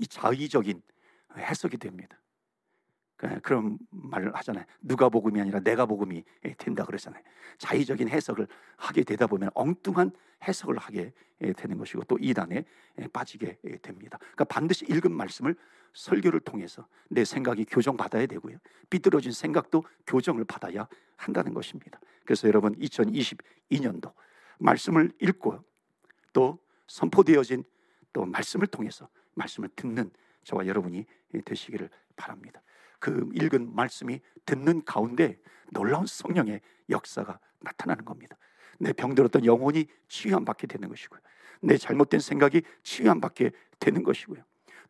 이 0.00 0.06
자의적인 0.08 0.82
해석이 1.36 1.76
됩니다. 1.76 2.18
그, 3.18 3.40
그런 3.40 3.78
말을 3.90 4.34
하잖아요. 4.36 4.64
누가 4.80 5.08
복음이 5.08 5.40
아니라 5.40 5.60
내가 5.60 5.84
복음이 5.84 6.24
된다 6.56 6.84
그러잖아요. 6.84 7.22
자의적인 7.58 8.08
해석을 8.08 8.46
하게 8.76 9.02
되다 9.02 9.26
보면 9.26 9.50
엉뚱한 9.54 10.12
해석을 10.46 10.78
하게 10.78 11.12
되는 11.56 11.76
것이고 11.76 12.04
또 12.04 12.16
이단에 12.20 12.64
빠지게 13.12 13.58
됩니다. 13.82 14.18
그러니까 14.18 14.44
반드시 14.44 14.86
읽은 14.86 15.12
말씀을 15.12 15.56
설교를 15.94 16.40
통해서 16.40 16.86
내 17.08 17.24
생각이 17.24 17.64
교정받아야 17.64 18.26
되고요. 18.26 18.58
삐뚤어진 18.88 19.32
생각도 19.32 19.84
교정을 20.06 20.44
받아야 20.44 20.86
한다는 21.16 21.52
것입니다. 21.52 21.98
그래서 22.24 22.46
여러분 22.46 22.76
2022년도 22.76 24.12
말씀을 24.58 25.10
읽고 25.20 25.58
또 26.32 26.60
선포되어진 26.86 27.64
또 28.12 28.24
말씀을 28.24 28.68
통해서 28.68 29.08
말씀을 29.34 29.70
듣는 29.74 30.10
저와 30.44 30.66
여러분이 30.66 31.04
되시기를 31.44 31.90
바랍니다. 32.14 32.62
그 32.98 33.28
읽은 33.34 33.74
말씀이 33.74 34.20
듣는 34.46 34.84
가운데 34.84 35.38
놀라운 35.70 36.06
성령의 36.06 36.60
역사가 36.90 37.38
나타나는 37.60 38.04
겁니다. 38.04 38.36
내 38.78 38.92
병들었던 38.92 39.44
영혼이 39.44 39.86
치유함 40.08 40.44
받게 40.44 40.66
되는 40.66 40.88
것이고요. 40.88 41.20
내 41.60 41.76
잘못된 41.76 42.20
생각이 42.20 42.62
치유함 42.82 43.20
받게 43.20 43.50
되는 43.80 44.02
것이고요. 44.02 44.42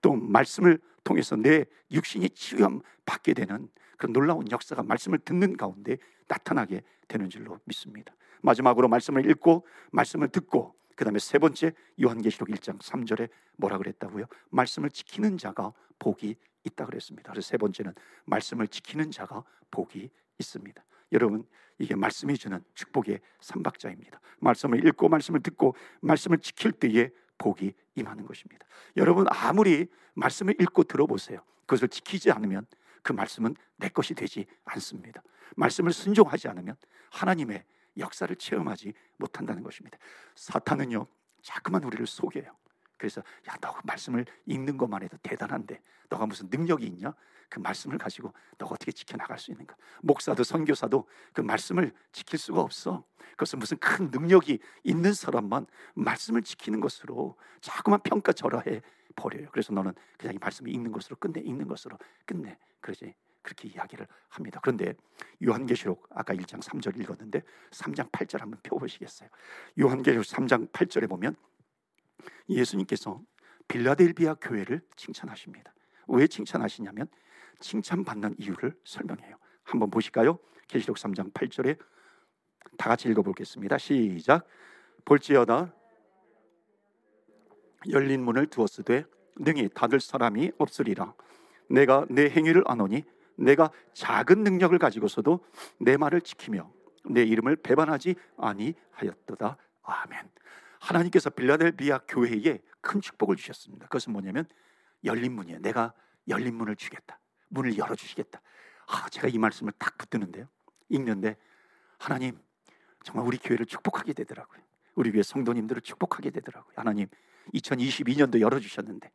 또 0.02 0.14
말씀을 0.14 0.78
통해서 1.04 1.36
내 1.36 1.64
육신이 1.90 2.30
치유함 2.30 2.80
받게 3.06 3.34
되는 3.34 3.68
그런 3.96 4.12
놀라운 4.12 4.50
역사가 4.50 4.82
말씀을 4.82 5.18
듣는 5.18 5.56
가운데 5.56 5.96
나타나게 6.28 6.82
되는 7.08 7.30
줄로 7.30 7.58
믿습니다. 7.64 8.14
마지막으로 8.42 8.88
말씀을 8.88 9.28
읽고 9.30 9.66
말씀을 9.90 10.28
듣고 10.28 10.74
그다음에 10.94 11.18
세 11.18 11.38
번째 11.38 11.72
요한계시록 12.02 12.48
1장 12.48 12.78
3절에 12.78 13.30
뭐라 13.56 13.78
그랬다고요? 13.78 14.26
말씀을 14.50 14.90
지키는 14.90 15.38
자가 15.38 15.72
복이 15.98 16.36
있다 16.68 16.87
그랬습니다. 16.87 17.33
그래서 17.33 17.48
세 17.48 17.57
번째는 17.57 17.94
말씀을 18.24 18.68
지키는 18.68 19.11
자가 19.11 19.44
복이 19.70 20.11
있습니다. 20.38 20.85
여러분 21.12 21.46
이게 21.78 21.94
말씀이 21.94 22.37
주는 22.37 22.62
축복의 22.74 23.20
삼박자입니다. 23.40 24.20
말씀을 24.40 24.87
읽고 24.87 25.09
말씀을 25.09 25.40
듣고 25.40 25.74
말씀을 26.00 26.38
지킬 26.38 26.72
때에 26.72 27.11
복이 27.38 27.72
임하는 27.94 28.26
것입니다. 28.26 28.66
여러분 28.96 29.26
아무리 29.31 29.87
말씀을 30.14 30.54
읽고 30.61 30.85
들어보세요. 30.85 31.40
그것을 31.66 31.88
지키지 31.88 32.31
않으면 32.31 32.66
그 33.02 33.12
말씀은 33.12 33.54
내 33.76 33.88
것이 33.88 34.14
되지 34.14 34.46
않습니다. 34.64 35.22
말씀을 35.57 35.92
순종하지 35.92 36.48
않으면 36.48 36.76
하나님의 37.11 37.64
역사를 37.98 38.35
체험하지 38.35 38.92
못한다는 39.16 39.62
것입니다. 39.62 39.98
사탄은요, 40.35 41.07
자꾸만 41.42 41.85
우리를 41.85 42.07
속여요. 42.07 42.57
그래서 42.98 43.22
야, 43.48 43.56
너그 43.61 43.80
말씀을 43.84 44.26
읽는 44.46 44.76
것만 44.76 45.02
해도 45.02 45.16
대단한데 45.22 45.80
너가 46.11 46.26
무슨 46.26 46.48
능력이 46.50 46.87
있냐? 46.87 47.14
그 47.48 47.61
말씀을 47.61 47.96
가지고 47.96 48.34
너가 48.58 48.74
어떻게 48.74 48.92
지켜나갈 48.92 49.38
수 49.38 49.50
있는가? 49.52 49.74
목사도 50.02 50.44
선교사도 50.44 51.08
그 51.32 51.40
말씀을 51.40 51.92
지킬 52.12 52.38
수가 52.38 52.61
없어. 52.61 53.04
그것은 53.30 53.58
무슨 53.58 53.78
큰 53.78 54.11
능력이 54.11 54.58
있는 54.84 55.14
사람만 55.14 55.66
말씀을 55.94 56.42
지키는 56.42 56.80
것으로 56.80 57.38
자꾸만 57.61 58.00
평가절하해 58.02 58.82
버려요. 59.16 59.48
그래서 59.50 59.72
너는 59.72 59.94
그냥 60.18 60.34
이 60.34 60.38
말씀을 60.38 60.72
읽는 60.74 60.92
것으로 60.92 61.16
끝내, 61.16 61.40
읽는 61.40 61.68
것으로 61.68 61.98
끝내. 62.26 62.58
그러지. 62.80 63.14
그렇게 63.42 63.68
이야기를 63.68 64.06
합니다. 64.28 64.61
그런데 64.62 64.94
요한계시록 65.42 66.06
아까 66.11 66.34
1장 66.34 66.61
3절 66.61 67.00
읽었는데 67.00 67.42
3장 67.70 68.11
8절 68.11 68.40
한번 68.40 68.61
펴보시겠어요? 68.62 69.30
요한계시록 69.80 70.26
3장 70.26 70.70
8절에 70.70 71.08
보면 71.08 71.34
예수님께서 72.48 73.20
빌라델비아 73.68 74.35
교회를 74.35 74.81
칭찬하십니다. 74.96 75.74
왜 76.09 76.26
칭찬하시냐면 76.26 77.07
칭찬받는 77.61 78.37
이유를 78.38 78.74
설명해요. 78.85 79.37
한번 79.62 79.90
보실까요? 79.90 80.38
계시록 80.68 80.96
3장 80.96 81.33
8절에 81.33 81.78
다 82.76 82.88
같이 82.88 83.09
읽어보겠습니다. 83.09 83.78
시작. 83.78 84.46
볼지어다 85.04 85.74
열린 87.90 88.24
문을 88.24 88.46
두었으되 88.46 89.04
능히 89.37 89.68
닫을 89.74 90.00
사람이 90.00 90.52
없으리라. 90.59 91.14
내가 91.70 92.07
내 92.11 92.28
행위를 92.28 92.64
아노니 92.66 93.04
내가 93.37 93.70
작은 93.92 94.42
능력을 94.42 94.76
가지고서도 94.78 95.44
내 95.78 95.96
말을 95.96 96.22
지키며 96.22 96.70
내 97.11 97.22
이름을 97.22 97.57
배반하지 97.57 98.16
아니하였도다. 98.37 99.57
아멘. 99.83 100.31
하나님께서 100.80 101.30
빌라델비아 101.30 102.00
교회에 102.08 102.60
큰 102.80 103.00
축복을 103.00 103.36
주셨습니다. 103.36 103.86
그것은 103.86 104.12
뭐냐면 104.12 104.46
열린 105.04 105.32
문이에요. 105.32 105.60
내가 105.60 105.92
열린 106.28 106.54
문을 106.54 106.76
주겠다. 106.76 107.18
문을 107.48 107.76
열어 107.78 107.94
주시겠다. 107.94 108.40
아, 108.86 109.08
제가 109.10 109.28
이 109.28 109.38
말씀을 109.38 109.72
딱 109.78 109.96
붙드는데요. 109.98 110.48
읽는데 110.88 111.36
하나님 111.98 112.38
정말 113.04 113.26
우리 113.26 113.38
교회를 113.38 113.66
축복하게 113.66 114.12
되더라고요. 114.12 114.60
우리 114.94 115.12
교회 115.12 115.22
성도님들을 115.22 115.82
축복하게 115.82 116.30
되더라고요. 116.30 116.72
하나님 116.76 117.08
2022년도 117.54 118.40
열어 118.40 118.58
주셨는데 118.58 119.10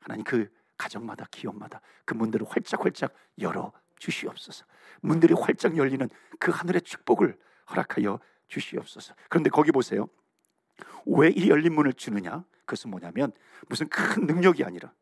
하나님 0.00 0.24
그 0.24 0.50
가정마다 0.76 1.26
기업마다 1.30 1.80
그 2.04 2.14
문들을 2.14 2.46
활짝활짝 2.48 3.14
열어 3.40 3.72
주시옵소서. 3.98 4.64
문들이 5.00 5.34
활짝 5.34 5.76
열리는 5.76 6.08
그 6.38 6.50
하늘의 6.50 6.82
축복을 6.82 7.38
허락하여 7.70 8.20
주시옵소서. 8.48 9.14
그런데 9.28 9.50
거기 9.50 9.72
보세요. 9.72 10.08
왜 11.06 11.30
이 11.30 11.48
열린 11.48 11.74
문을 11.74 11.92
주느냐? 11.92 12.44
그것은 12.64 12.90
뭐냐면 12.90 13.32
무슨 13.68 13.88
큰 13.88 14.26
능력이 14.26 14.64
아니라 14.64 14.92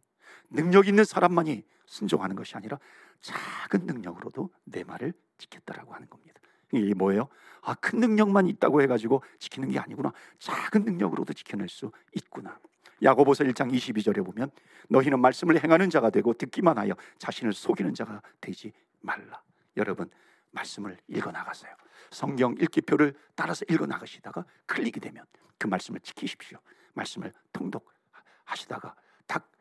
능력 0.51 0.87
있는 0.87 1.05
사람만이 1.05 1.65
순종하는 1.87 2.37
것이 2.37 2.57
아니라 2.57 2.79
작은 3.21 3.87
능력으로도 3.87 4.51
내 4.65 4.85
말을 4.85 5.13
지켰다라고 5.39 5.95
하는 5.95 6.09
겁니다. 6.09 6.41
이게 6.73 6.95
뭐예요? 6.95 7.29
아, 7.63 7.75
큰 7.75 8.01
능력만 8.01 8.47
있다고 8.49 8.83
해가지고 8.83 9.23
지키는 9.39 9.71
게 9.71 9.79
아니구나. 9.79 10.13
작은 10.39 10.85
능력으로도 10.85 11.33
지켜낼 11.33 11.69
수 11.69 11.91
있구나. 12.15 12.59
야고보서 13.03 13.45
1장 13.45 13.73
22절에 13.73 14.25
보면 14.25 14.51
너희는 14.89 15.21
말씀을 15.21 15.63
행하는 15.63 15.91
자가 15.91 16.11
되고 16.11 16.33
듣기만 16.35 16.79
하여 16.79 16.95
자신을 17.19 17.53
속이는 17.53 17.95
자가 17.95 18.23
되지 18.41 18.73
말라. 19.01 19.43
여러분 19.77 20.11
말씀을 20.55 20.99
읽어 21.09 21.31
나가세요. 21.31 21.75
성경 22.11 22.55
읽기표를 22.61 23.15
따라서 23.35 23.65
읽어 23.69 23.87
나가시다가 23.87 24.45
클릭이 24.67 24.93
되면 24.93 25.25
그 25.59 25.67
말씀을 25.67 26.01
지키십시오. 26.01 26.59
말씀을 26.95 27.33
통독하시다가 27.53 28.95
딱 29.27 29.55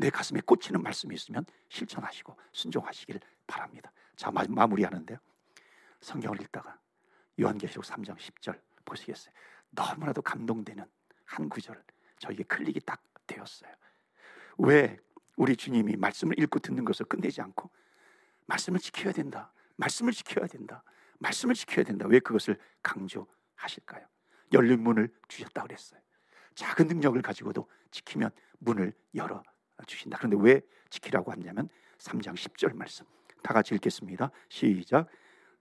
내 0.00 0.08
가슴에 0.08 0.40
꽂히는 0.40 0.82
말씀이 0.82 1.14
있으면 1.14 1.44
실천하시고 1.68 2.34
순종하시길 2.52 3.20
바랍니다. 3.46 3.92
자 4.16 4.30
마무리하는데요. 4.30 5.18
성경을 6.00 6.40
읽다가 6.40 6.78
요한계시록 7.38 7.84
3장 7.84 8.16
10절 8.16 8.58
보시겠어요. 8.86 9.34
너무나도 9.72 10.22
감동되는 10.22 10.82
한 11.26 11.48
구절 11.50 11.84
저에게 12.18 12.44
클릭이 12.44 12.80
딱 12.86 13.02
되었어요. 13.26 13.70
왜 14.56 14.98
우리 15.36 15.54
주님이 15.54 15.96
말씀을 15.96 16.38
읽고 16.40 16.60
듣는 16.60 16.86
것을 16.86 17.04
끝내지 17.04 17.42
않고 17.42 17.70
말씀을 18.46 18.80
지켜야 18.80 19.12
된다. 19.12 19.52
말씀을 19.80 20.12
지켜야 20.12 20.46
된다. 20.46 20.82
말씀을 21.18 21.54
지켜야 21.54 21.84
된다. 21.84 22.06
왜 22.06 22.20
그것을 22.20 22.58
강조하실까요? 22.82 24.06
열린 24.52 24.82
문을 24.82 25.12
주셨다 25.28 25.62
그랬어요. 25.62 26.00
작은 26.54 26.86
능력을 26.86 27.20
가지고도 27.22 27.68
지키면 27.90 28.30
문을 28.58 28.92
열어 29.14 29.42
주신다. 29.86 30.18
그런데 30.18 30.36
왜 30.40 30.60
지키라고 30.90 31.32
하냐면 31.32 31.68
3장 31.98 32.34
10절 32.34 32.74
말씀. 32.74 33.06
다 33.42 33.54
같이 33.54 33.74
읽겠습니다. 33.74 34.30
시작. 34.48 35.08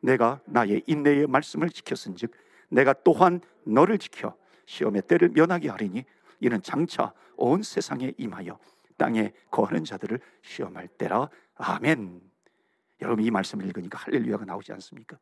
내가 0.02 0.42
나의 0.46 0.84
인내의 0.88 1.28
말씀을 1.28 1.70
지켰은즉 1.70 2.32
내가 2.70 2.94
또한 3.04 3.42
너를 3.64 3.98
지켜 3.98 4.36
시험의 4.66 5.04
때를 5.04 5.30
면하게 5.30 5.70
하리니 5.70 6.06
이는 6.42 6.62
장차 6.62 7.14
온 7.36 7.64
세상에 7.64 8.14
임하여 8.18 8.60
땅에 8.98 9.32
거하는 9.50 9.84
자들을 9.86 10.20
시험할 10.42 10.88
때라. 10.90 11.30
아멘. 11.56 12.29
여러분 13.02 13.24
이 13.24 13.32
말씀을 13.32 13.66
읽으니까 13.66 13.98
할렐루야가 13.98 14.46
나오지 14.46 14.72
않습니까? 14.74 15.18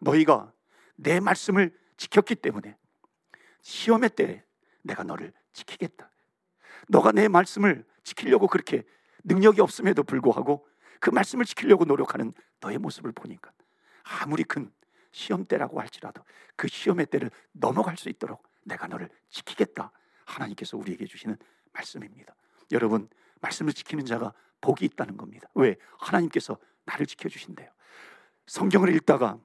너희가 0.00 0.52
내 0.96 1.20
말씀을 1.20 1.76
지켰기 1.96 2.36
때문에 2.36 2.76
시험의 3.62 4.10
때 4.10 4.44
내가 4.82 5.02
너를 5.04 5.32
지키겠다. 5.52 6.10
너가 6.88 7.12
내 7.12 7.28
말씀을 7.28 7.84
지키려고 8.02 8.48
그렇게 8.48 8.84
능력이 9.24 9.60
없음에도 9.60 10.02
불구하고 10.02 10.66
그 11.00 11.10
말씀을 11.10 11.44
지키려고 11.44 11.84
노력하는 11.84 12.32
너의 12.60 12.78
모습을 12.78 13.12
보니까 13.12 13.52
아무리 14.02 14.44
큰 14.44 14.72
시험 15.12 15.44
때라고 15.44 15.80
할지라도 15.80 16.24
그 16.56 16.68
시험의 16.68 17.06
때를 17.06 17.30
넘어갈 17.52 17.96
수 17.96 18.08
있도록 18.08 18.42
내가 18.64 18.86
너를 18.86 19.08
지키겠다. 19.30 19.92
하나님께서 20.24 20.76
우리에게 20.76 21.06
주시는 21.06 21.36
말씀입니다. 21.72 22.34
여러분, 22.70 23.08
말씀을 23.40 23.72
지키는 23.72 24.06
자가 24.06 24.32
복이 24.60 24.84
있다는 24.84 25.16
겁니다. 25.16 25.48
왜? 25.54 25.76
하나님께서 25.98 26.56
나를 26.84 27.06
지켜 27.06 27.28
주신대요. 27.28 27.70
성경을 28.46 28.94
읽다가 28.96 29.38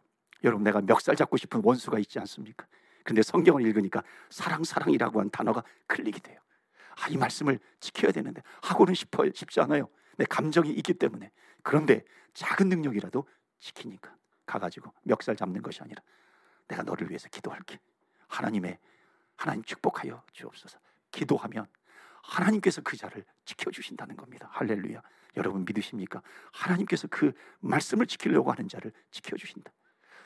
여러분 0.44 0.64
내가 0.64 0.82
멱살 0.82 1.16
잡고 1.16 1.38
싶은 1.38 1.62
원수가 1.64 2.00
있지 2.00 2.20
않습니까? 2.20 2.66
근데 3.04 3.22
성경을 3.22 3.66
읽으니까 3.66 4.04
사랑 4.30 4.64
사랑이라고 4.64 5.20
한 5.20 5.30
단어가 5.30 5.64
클릭이 5.88 6.20
돼요. 6.20 6.40
아, 7.00 7.08
이 7.10 7.18
말씀을 7.18 7.60
지켜야 7.80 8.12
되는데 8.12 8.42
하고는 8.62 8.94
싶어 8.94 9.24
싶지 9.34 9.62
않아요. 9.62 9.88
내 10.18 10.26
감정이 10.26 10.72
있기 10.72 10.96
때문에. 10.96 11.32
그런데 11.64 12.04
작은 12.34 12.70
능력이라도 12.70 13.28
지키니까 13.60 14.16
가가지고 14.46 14.92
멱살 15.04 15.36
잡는 15.36 15.62
것이 15.62 15.82
아니라 15.82 16.02
내가 16.68 16.84
너를 16.84 17.10
위해서 17.10 17.30
기도할게. 17.30 17.80
하나님의 18.28 18.78
하나님 19.36 19.64
축복하여 19.64 20.24
주옵소서. 20.34 20.80
기도하면 21.12 21.66
하나님께서 22.28 22.82
그 22.82 22.98
자를 22.98 23.24
지켜주신다는 23.46 24.16
겁니다. 24.18 24.50
할렐루야. 24.52 25.02
여러분 25.38 25.66
믿으십니까? 25.66 26.22
하나님께서 26.52 27.08
그 27.10 27.32
말씀을 27.60 28.08
지키려고 28.08 28.52
하는 28.52 28.68
자를 28.68 28.92
지켜주신다. 29.12 29.72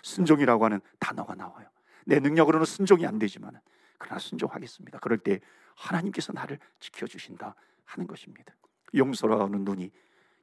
순종이라고 0.02 0.66
하는 0.66 0.82
단어가 1.00 1.36
나와요. 1.36 1.70
내 2.06 2.20
능력으로는 2.20 2.66
순종이 2.66 3.06
안 3.06 3.20
되지만 3.20 3.60
그러나 4.00 4.20
순종하겠습니다. 4.20 5.00
그럴 5.00 5.20
때 5.20 5.40
하나님께서 5.76 6.34
나를 6.34 6.58
지켜주신다 6.80 7.56
하는 7.86 8.08
것입니다. 8.08 8.56
용서라는 8.96 9.64
눈이 9.64 9.92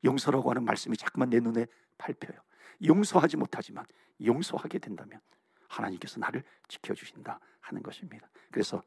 용서라고 0.05 0.51
하는 0.51 0.65
말씀이 0.65 0.97
자꾸만 0.97 1.31
내 1.31 1.41
눈에 1.41 1.67
밟혀요. 1.97 2.39
용서하지 2.87 3.37
못하지만 3.37 3.85
용서하게 4.25 4.79
된다면 4.79 5.21
하나님께서 5.67 6.21
나를 6.21 6.45
지켜주신다 6.69 7.41
하는 7.61 7.83
것입니다. 7.83 8.29
그래서 8.53 8.83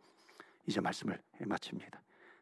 이제 0.65 0.79
말씀을 0.79 1.21
마칩니다. 1.39 2.01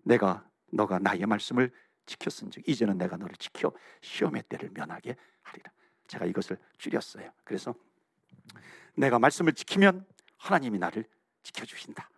내가 0.09 0.43
너가 0.71 0.97
나의 0.97 1.25
말씀을 1.27 1.71
지켰은즉 2.07 2.67
이제는 2.67 2.97
내가 2.97 3.15
너를 3.15 3.35
지켜 3.35 3.71
시험의 4.01 4.43
때를 4.49 4.71
면하게 4.73 5.15
하리라. 5.43 5.71
제가 6.07 6.25
이것을 6.25 6.57
줄였어요. 6.79 7.31
그래서 7.43 7.75
내가 8.95 9.19
말씀을 9.19 9.53
지키면 9.53 10.05
하나님이 10.37 10.79
나를 10.79 11.05
지켜 11.43 11.63
주신다. 11.63 12.09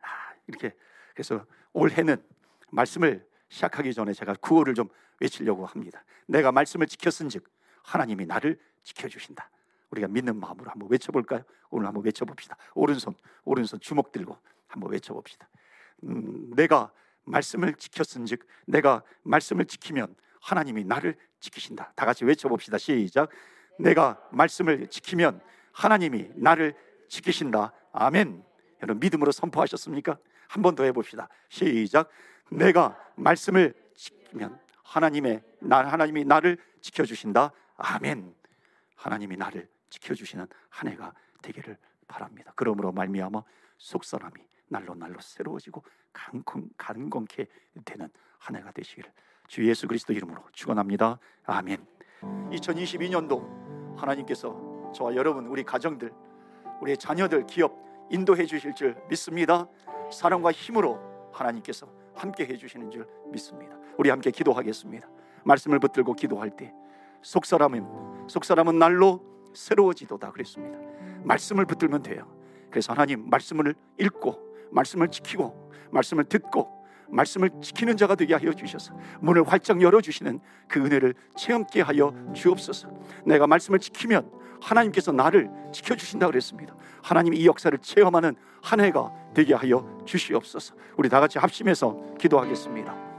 아, 0.00 0.06
이렇게 0.46 0.76
그래서 1.12 1.44
올해는 1.72 2.22
말씀을 2.70 3.28
시작하기 3.48 3.94
전에 3.94 4.12
제가 4.12 4.34
구호를 4.34 4.74
좀 4.74 4.88
외치려고 5.18 5.66
합니다. 5.66 6.04
내가 6.26 6.52
말씀을 6.52 6.86
지켰은즉 6.86 7.50
하나님이 7.82 8.26
나를 8.26 8.60
지켜 8.84 9.08
주신다. 9.08 9.50
우리가 9.90 10.06
믿는 10.06 10.38
마음으로 10.38 10.70
한번 10.70 10.88
외쳐볼까요? 10.88 11.42
오늘 11.70 11.88
한번 11.88 12.04
외쳐봅시다. 12.04 12.56
오른손, 12.74 13.14
오른손 13.42 13.80
주먹 13.80 14.12
들고 14.12 14.38
한번 14.68 14.92
외쳐봅시다. 14.92 15.48
음, 16.04 16.52
내가 16.54 16.92
말씀을 17.24 17.74
지켰은즉 17.74 18.46
내가 18.66 19.02
말씀을 19.22 19.64
지키면 19.66 20.14
하나님이 20.40 20.84
나를 20.84 21.16
지키신다. 21.40 21.92
다 21.94 22.06
같이 22.06 22.24
외쳐 22.24 22.48
봅시다. 22.48 22.78
시작. 22.78 23.30
내가 23.78 24.20
말씀을 24.32 24.88
지키면 24.88 25.40
하나님이 25.72 26.30
나를 26.34 26.74
지키신다. 27.08 27.72
아멘. 27.92 28.42
여러분 28.82 29.00
믿음으로 29.00 29.32
선포하셨습니까? 29.32 30.18
한 30.48 30.62
번 30.62 30.74
더 30.74 30.84
해 30.84 30.92
봅시다. 30.92 31.28
시작. 31.48 32.08
내가 32.50 32.98
말씀을 33.16 33.74
지키면 33.94 34.58
하나님의 34.82 35.42
나 35.60 35.78
하나님이 35.86 36.24
나를 36.24 36.58
지켜 36.80 37.04
주신다. 37.04 37.52
아멘. 37.76 38.34
하나님이 38.96 39.36
나를 39.36 39.68
지켜 39.88 40.14
주시는 40.14 40.46
한 40.68 40.88
해가 40.88 41.14
되기를 41.42 41.76
바랍니다. 42.08 42.52
그러므로 42.56 42.90
말미암아 42.92 43.42
속사람이 43.78 44.34
날로 44.70 44.94
날로 44.94 45.20
새로워지고 45.20 45.82
강건, 46.12 46.70
강건케 46.76 47.46
되는 47.84 48.08
한 48.38 48.56
해가 48.56 48.70
되시기를 48.72 49.12
주 49.48 49.68
예수 49.68 49.86
그리스도 49.86 50.12
이름으로 50.12 50.42
축원합니다. 50.52 51.18
아멘. 51.44 51.84
2022년도 52.22 53.96
하나님께서 53.96 54.92
저와 54.94 55.14
여러분 55.16 55.46
우리 55.46 55.64
가정들 55.64 56.12
우리의 56.80 56.96
자녀들 56.96 57.46
기업 57.46 57.76
인도해 58.10 58.46
주실 58.46 58.74
줄 58.74 58.96
믿습니다. 59.08 59.68
사랑과 60.12 60.52
힘으로 60.52 61.30
하나님께서 61.32 61.92
함께 62.14 62.46
해 62.46 62.56
주시는 62.56 62.90
줄 62.90 63.06
믿습니다. 63.26 63.76
우리 63.98 64.10
함께 64.10 64.30
기도하겠습니다. 64.30 65.08
말씀을 65.44 65.78
붙들고 65.80 66.14
기도할 66.14 66.56
때 66.56 66.72
속사람은 67.22 68.28
속사람은 68.28 68.78
날로 68.78 69.20
새로워지도다 69.52 70.30
그랬습니다. 70.30 70.78
말씀을 71.24 71.66
붙들면 71.66 72.02
돼요. 72.02 72.32
그래서 72.70 72.92
하나님 72.92 73.28
말씀을 73.28 73.74
읽고 73.98 74.49
말씀을 74.72 75.08
지키고 75.08 75.70
말씀을 75.90 76.24
듣고 76.24 76.80
말씀을 77.08 77.50
지키는 77.60 77.96
자가 77.96 78.14
되게 78.14 78.34
하여 78.34 78.52
주셔서 78.52 78.94
문을 79.20 79.46
활짝 79.46 79.82
열어 79.82 80.00
주시는 80.00 80.40
그 80.68 80.80
은혜를 80.80 81.14
체험케 81.36 81.80
하여 81.80 82.14
주옵소서. 82.34 82.88
내가 83.26 83.46
말씀을 83.46 83.78
지키면 83.80 84.30
하나님께서 84.60 85.10
나를 85.10 85.50
지켜 85.72 85.96
주신다 85.96 86.26
그랬습니다. 86.26 86.74
하나님이 87.02 87.38
이 87.38 87.46
역사를 87.46 87.76
체험하는 87.76 88.36
한 88.62 88.80
해가 88.80 89.10
되게 89.34 89.54
하여 89.54 89.98
주시옵소서. 90.04 90.74
우리 90.96 91.08
다 91.08 91.18
같이 91.18 91.38
합심해서 91.38 91.96
기도하겠습니다. 92.18 93.09